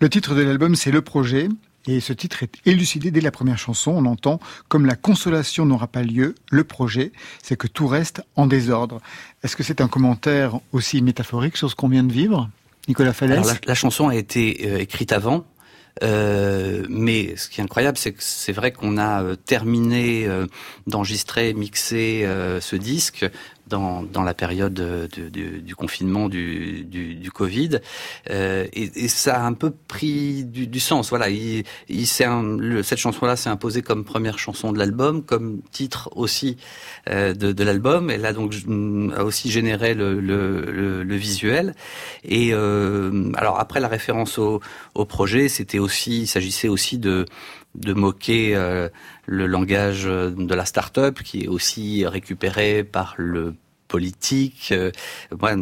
[0.00, 1.48] Le titre de l'album, c'est Le Projet.
[1.86, 3.92] Et ce titre est élucidé dès la première chanson.
[3.92, 7.12] On entend comme la consolation n'aura pas lieu, le projet,
[7.42, 9.00] c'est que tout reste en désordre.
[9.42, 12.48] Est-ce que c'est un commentaire aussi métaphorique sur ce qu'on vient de vivre
[12.88, 13.60] Nicolas Fallès?
[13.66, 15.44] La, chanson a été euh, écrite avant,
[16.02, 20.46] euh, mais ce qui est incroyable, c'est que c'est vrai qu'on a euh, terminé euh,
[20.86, 22.26] d'enregistrer, mixer
[22.60, 23.26] ce disque
[23.72, 27.78] dans, la période de- de- de- du confinement du, Covid,
[28.30, 31.08] euh, et, ça a un peu pris du, sens.
[31.10, 31.26] Voilà,
[31.88, 36.56] cette chanson-là s'est imposée comme première chanson de l'album, comme titre aussi
[37.08, 38.10] euh, de, l'album.
[38.10, 41.74] Elle a donc mm, a aussi généré le, visuel.
[42.24, 44.60] Et euh, alors après la référence au,
[45.06, 47.26] projet, c'était aussi, il s'agissait aussi de
[47.74, 48.54] de moquer
[49.24, 53.54] le langage de la start-up qui est aussi récupéré par le
[53.92, 54.70] politique.
[54.72, 54.90] Euh,
[55.38, 55.52] Moi,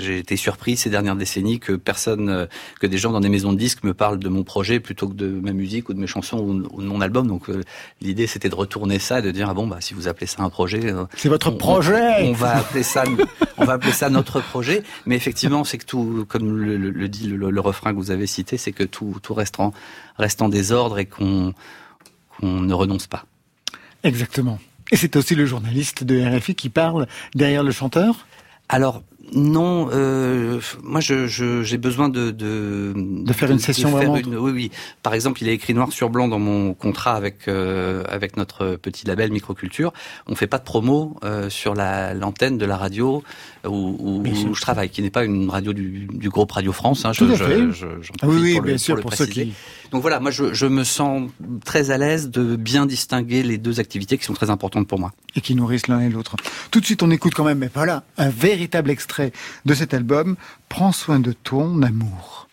[0.00, 2.46] j'ai été surpris ces dernières décennies que personne, euh,
[2.80, 5.14] que des gens dans des maisons de disques me parlent de mon projet plutôt que
[5.14, 7.26] de ma musique ou de mes chansons ou, de mon album.
[7.26, 7.62] Donc euh,
[8.00, 10.42] l'idée, c'était de retourner ça, et de dire ah bon bah si vous appelez ça
[10.44, 13.02] un projet, euh, C'est votre on- projet on va appeler ça,
[13.58, 14.84] on va appeler ça notre projet.
[15.06, 18.12] Mais effectivement, c'est que tout, comme le, le- le dit le, le refrain que vous
[18.12, 19.72] avez cité, c'est que tout, tout reste en,
[20.16, 21.52] reste en désordre et qu'on,
[22.38, 23.24] qu'on ne renonce pas.
[24.04, 24.58] Exactement.
[24.90, 28.26] Et c'est aussi le journaliste de RFI qui parle derrière le chanteur?
[28.68, 29.02] Alors
[29.34, 34.16] non, euh, moi je, je- j'ai besoin de, de De faire une session faire vraiment.
[34.16, 34.70] une- oui, oui.
[35.02, 38.76] Par exemple, il est écrit noir sur blanc dans mon contrat avec euh, avec notre
[38.76, 39.92] petit label Microculture.
[40.26, 43.22] On fait pas de promo euh, sur la l'antenne de la radio
[43.64, 47.04] où, où- où je travaille, qui n'est pas une radio du, du groupe Radio France.
[47.04, 47.60] Hein, Tout je, à fait.
[48.22, 49.52] Ah oui, oui, pour bien sûr, le pour ceux qui...
[49.90, 51.28] Donc voilà, moi je, je me sens
[51.64, 55.12] très à l'aise de bien distinguer les deux activités qui sont très importantes pour moi.
[55.34, 56.36] et qui nourrissent l'un et l'autre.
[56.70, 59.17] Tout de suite, on écoute quand même, mais voilà, un véritable extrait
[59.64, 60.36] de cet album,
[60.68, 62.48] Prends soin de ton amour.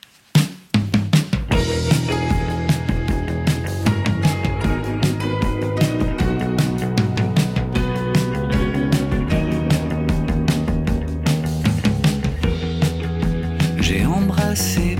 [13.80, 14.98] J'ai embrassé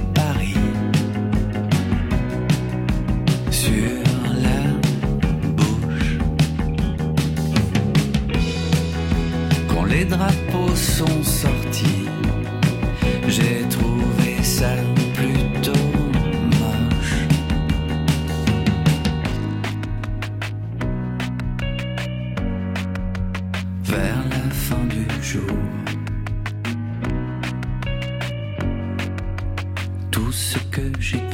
[10.06, 12.06] les drapeaux sont sortis.
[13.28, 14.76] J'ai trouvé ça
[15.14, 15.72] plutôt
[16.60, 17.28] moche.
[23.84, 25.58] Vers la fin du jour,
[30.12, 31.25] tout ce que j'ai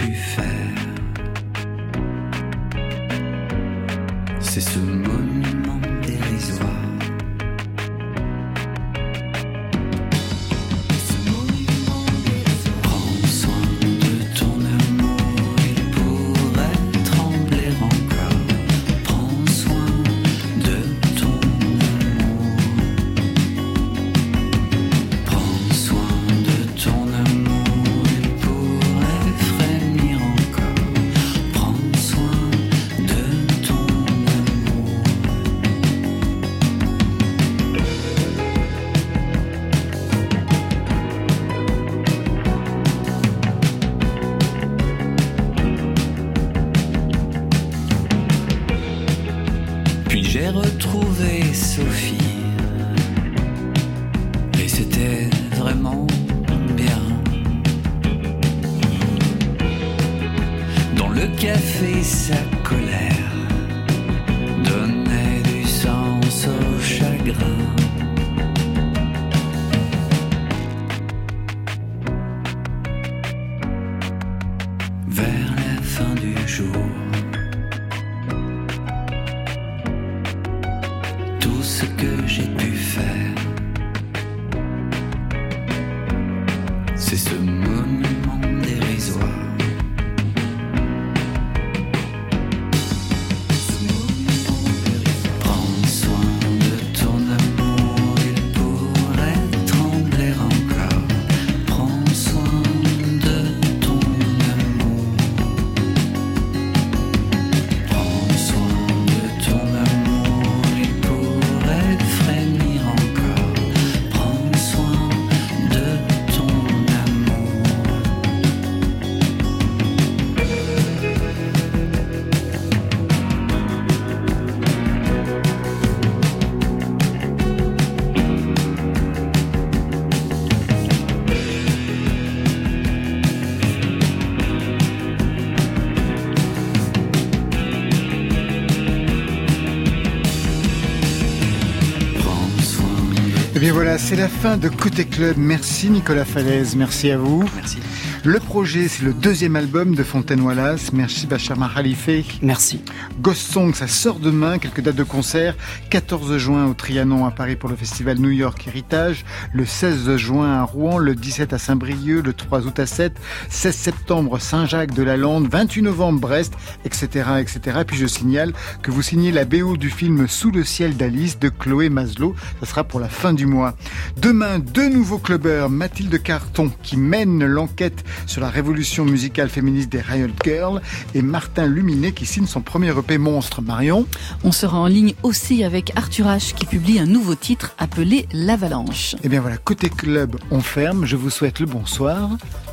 [143.91, 145.35] voilà, c'est la fin de Côté Club.
[145.37, 147.43] Merci Nicolas Falaise, merci à vous.
[147.57, 147.79] Merci.
[148.23, 150.93] Le projet, c'est le deuxième album de Fontaine Wallace.
[150.93, 152.07] Merci Bachar Mahalife.
[152.41, 152.79] Merci.
[153.21, 155.55] Ghost Song, ça sort demain, quelques dates de concert.
[155.91, 159.25] 14 juin au Trianon à Paris pour le festival New York Héritage.
[159.53, 163.13] Le 16 juin à Rouen, le 17 à Saint-Brieuc, le 3 août à 7,
[163.47, 167.81] 16 septembre Saint-Jacques de la Lande, 28 novembre Brest, etc., etc.
[167.85, 171.49] Puis je signale que vous signez la BO du film Sous le ciel d'Alice de
[171.49, 172.33] Chloé Maslow.
[172.61, 173.75] Ça sera pour la fin du mois.
[174.17, 180.01] Demain, deux nouveaux clubbers, Mathilde Carton qui mène l'enquête sur la révolution musicale féministe des
[180.01, 180.81] Riot Girls
[181.13, 183.61] et Martin Luminet qui signe son premier Monstre.
[183.61, 184.05] Marion
[184.43, 189.15] On sera en ligne aussi avec Arthur H qui publie un nouveau titre appelé L'Avalanche.
[189.23, 191.05] Eh bien voilà, côté club, on ferme.
[191.05, 192.29] Je vous souhaite le bonsoir.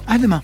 [0.06, 0.36] À demain.